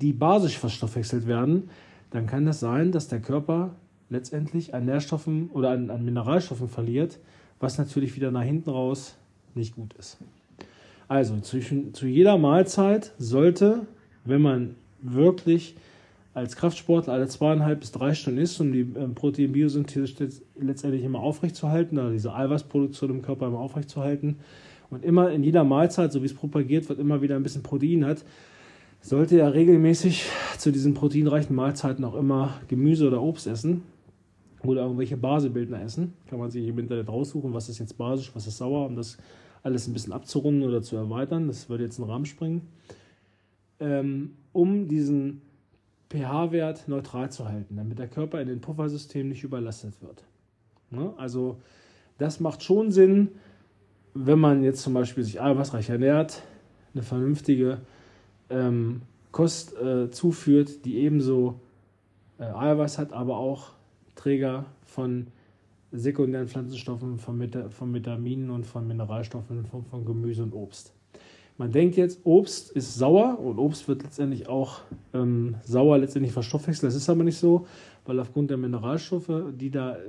[0.00, 1.70] die basisch verstoffwechselt werden,
[2.10, 3.74] dann kann das sein, dass der Körper
[4.10, 7.18] letztendlich an Nährstoffen oder an, an Mineralstoffen verliert,
[7.58, 9.16] was natürlich wieder nach hinten raus
[9.54, 10.18] nicht gut ist.
[11.08, 13.86] Also zwischen, zu jeder Mahlzeit sollte,
[14.24, 15.74] wenn man wirklich
[16.34, 20.28] als Kraftsportler alle zweieinhalb bis drei Stunden isst, um die äh, Proteinbiosynthese
[20.58, 24.36] letztendlich immer aufrechtzuerhalten, also diese Eiweißproduktion im Körper immer aufrechtzuerhalten
[24.90, 28.04] und immer in jeder Mahlzeit, so wie es propagiert wird, immer wieder ein bisschen Protein
[28.06, 28.24] hat,
[29.00, 30.26] sollte er regelmäßig
[30.58, 33.82] zu diesen proteinreichen Mahlzeiten auch immer Gemüse oder Obst essen
[34.62, 36.14] oder irgendwelche Basebildner essen.
[36.30, 39.18] Kann man sich im Internet raussuchen, was ist jetzt basisch, was ist sauer, um das
[39.62, 41.48] alles ein bisschen abzurunden oder zu erweitern.
[41.48, 42.62] Das würde jetzt einen Rahmen springen.
[43.80, 45.42] Ähm, um diesen
[46.12, 50.24] pH-Wert neutral zu halten, damit der Körper in den Puffersystem nicht überlastet wird.
[50.90, 51.12] Ne?
[51.16, 51.56] Also
[52.18, 53.28] das macht schon Sinn,
[54.14, 56.42] wenn man jetzt zum Beispiel sich eiweißreich ernährt,
[56.92, 57.80] eine vernünftige
[58.50, 61.60] ähm, Kost äh, zuführt, die ebenso
[62.38, 63.70] äh, Eiweiß hat, aber auch
[64.14, 65.28] Träger von
[65.90, 70.92] sekundären Pflanzenstoffen, von, Vita von Vitaminen und von Mineralstoffen in Form von Gemüse und Obst.
[71.62, 74.80] Man denkt jetzt, Obst ist sauer und Obst wird letztendlich auch
[75.14, 76.88] ähm, sauer letztendlich verstoffwechselt.
[76.88, 77.68] Das ist aber nicht so,
[78.04, 80.00] weil aufgrund der Mineralstoffe, die da äh,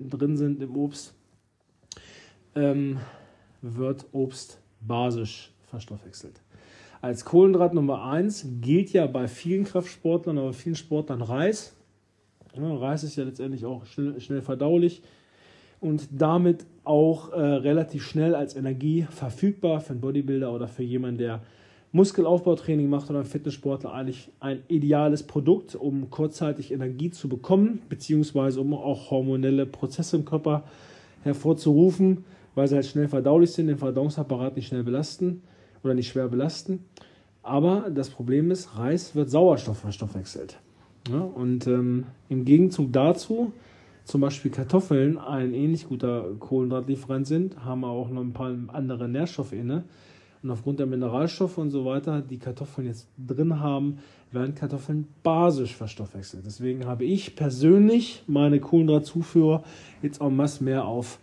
[0.00, 1.12] drin sind im Obst,
[2.54, 2.96] ähm,
[3.60, 6.40] wird Obst basisch verstoffwechselt.
[7.02, 11.76] Als Kohlenhydrat Nummer 1 gilt ja bei vielen Kraftsportlern, aber vielen Sportlern Reis.
[12.56, 15.02] Ja, Reis ist ja letztendlich auch schnell, schnell verdaulich
[15.82, 21.18] und damit auch äh, relativ schnell als Energie verfügbar für einen Bodybuilder oder für jemanden,
[21.18, 21.42] der
[21.90, 28.60] Muskelaufbautraining macht oder ein Fitnesssportler eigentlich ein ideales Produkt, um kurzzeitig Energie zu bekommen, beziehungsweise
[28.60, 30.62] um auch hormonelle Prozesse im Körper
[31.24, 32.24] hervorzurufen,
[32.54, 35.42] weil sie halt schnell verdaulich sind, den Verdauungsapparat nicht schnell belasten
[35.82, 36.84] oder nicht schwer belasten.
[37.42, 40.58] Aber das Problem ist, Reis wird Sauerstoff verstoffwechselt.
[41.10, 43.52] Ja, und ähm, im Gegenzug dazu,
[44.04, 49.52] zum Beispiel Kartoffeln ein ähnlich guter Kohlenhydratlieferant sind, haben auch noch ein paar andere Nährstoffe
[49.52, 49.84] inne.
[50.42, 53.98] Und aufgrund der Mineralstoffe und so weiter, die Kartoffeln jetzt drin haben,
[54.32, 56.44] werden Kartoffeln basisch verstoffwechselt.
[56.44, 59.62] Deswegen habe ich persönlich meine Kohlenhydratzufuhr
[60.02, 61.20] jetzt en masse mehr auf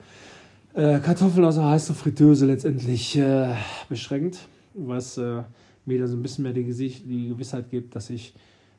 [0.73, 3.55] äh, Kartoffeln aus der heißen Fritteuse letztendlich äh,
[3.89, 5.43] beschränkt, was äh,
[5.85, 8.33] mir da so ein bisschen mehr die, die Gewissheit gibt, dass ich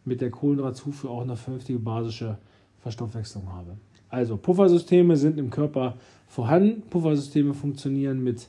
[0.04, 2.38] mit der Kohlenhydratzufuhr auch eine vernünftige basische
[2.78, 3.76] Verstoffwechslung habe.
[4.10, 5.96] Also Puffersysteme sind im Körper
[6.26, 6.82] vorhanden.
[6.90, 8.48] Puffersysteme funktionieren mit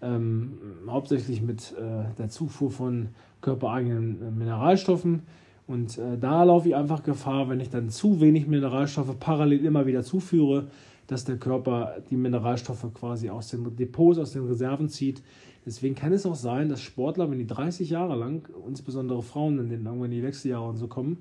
[0.00, 3.08] ähm, hauptsächlich mit äh, der Zufuhr von
[3.40, 5.22] körpereigenen äh, Mineralstoffen.
[5.66, 9.86] Und äh, da laufe ich einfach Gefahr, wenn ich dann zu wenig Mineralstoffe parallel immer
[9.86, 10.68] wieder zuführe,
[11.08, 15.22] dass der Körper die Mineralstoffe quasi aus den Depots, aus den Reserven zieht.
[15.66, 19.68] Deswegen kann es auch sein, dass Sportler, wenn die 30 Jahre lang, insbesondere Frauen, in
[19.68, 21.18] denen irgendwann die Wechseljahre und so kommen,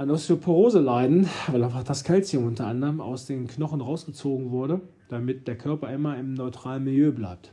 [0.00, 4.80] an Osteoporose leiden, weil einfach das Kalzium unter anderem aus den Knochen rausgezogen wurde,
[5.10, 7.52] damit der Körper immer im neutralen Milieu bleibt.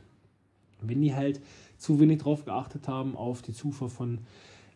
[0.80, 1.42] Wenn die halt
[1.76, 4.20] zu wenig darauf geachtet haben, auf die Zufuhr von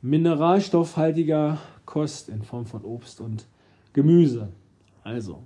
[0.03, 1.57] mineralstoffhaltiger
[1.87, 3.47] Kost in Form von Obst und
[3.95, 4.49] Gemüse.
[5.03, 5.39] Also,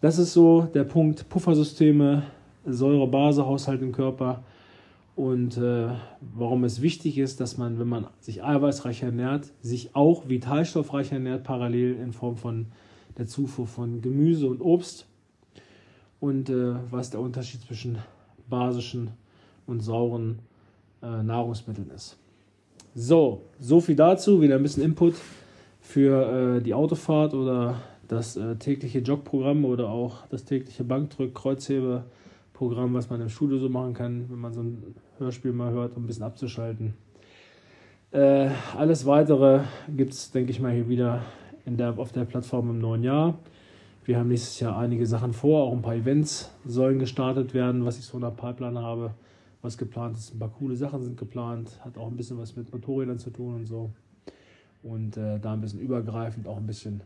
[0.00, 2.22] das ist so der Punkt Puffersysteme,
[2.64, 4.42] Säure-Base-Haushalt im Körper
[5.16, 5.88] und äh,
[6.20, 11.42] warum es wichtig ist, dass man, wenn man sich eiweißreich ernährt, sich auch vitalstoffreich ernährt,
[11.42, 12.66] parallel in Form von
[13.16, 15.06] der Zufuhr von Gemüse und Obst
[16.20, 17.98] und äh, was der Unterschied zwischen
[18.48, 19.10] basischen
[19.66, 20.40] und sauren
[21.02, 22.18] äh, Nahrungsmitteln ist.
[22.94, 24.42] So, so viel dazu.
[24.42, 25.14] Wieder ein bisschen Input
[25.80, 31.32] für äh, die Autofahrt oder das äh, tägliche Jogprogramm oder auch das tägliche Bankdrück,
[32.56, 35.96] Kreuzhebeprogramm, was man im Studio so machen kann, wenn man so ein Hörspiel mal hört,
[35.96, 36.94] um ein bisschen abzuschalten.
[38.12, 39.60] Äh, alles weitere
[39.94, 41.22] gibt es, denke ich mal, hier wieder
[41.64, 43.38] in der, auf der Plattform im neuen Jahr.
[44.04, 47.98] Wir haben nächstes Jahr einige Sachen vor, auch ein paar Events sollen gestartet werden, was
[47.98, 49.10] ich so in der Pipeline habe,
[49.62, 50.34] was geplant ist.
[50.34, 53.56] Ein paar coole Sachen sind geplant, hat auch ein bisschen was mit Motorrädern zu tun
[53.56, 53.90] und so.
[54.82, 57.00] Und äh, da ein bisschen übergreifend auch ein bisschen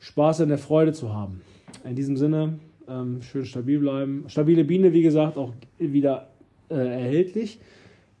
[0.00, 1.40] Spaß an der Freude zu haben.
[1.82, 2.58] In diesem Sinne,
[2.88, 4.24] ähm, schön stabil bleiben.
[4.28, 6.28] Stabile Biene, wie gesagt, auch wieder
[6.68, 7.58] äh, erhältlich.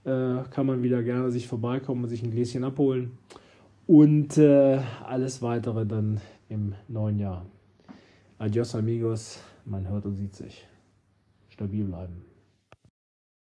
[0.04, 3.12] Äh, kann man wieder gerne sich vorbeikommen und sich ein Gläschen abholen.
[3.86, 7.46] Und äh, alles weitere dann im neuen Jahr.
[8.38, 10.66] Adios amigos, man hört und sieht sich.
[11.48, 12.33] Stabil bleiben.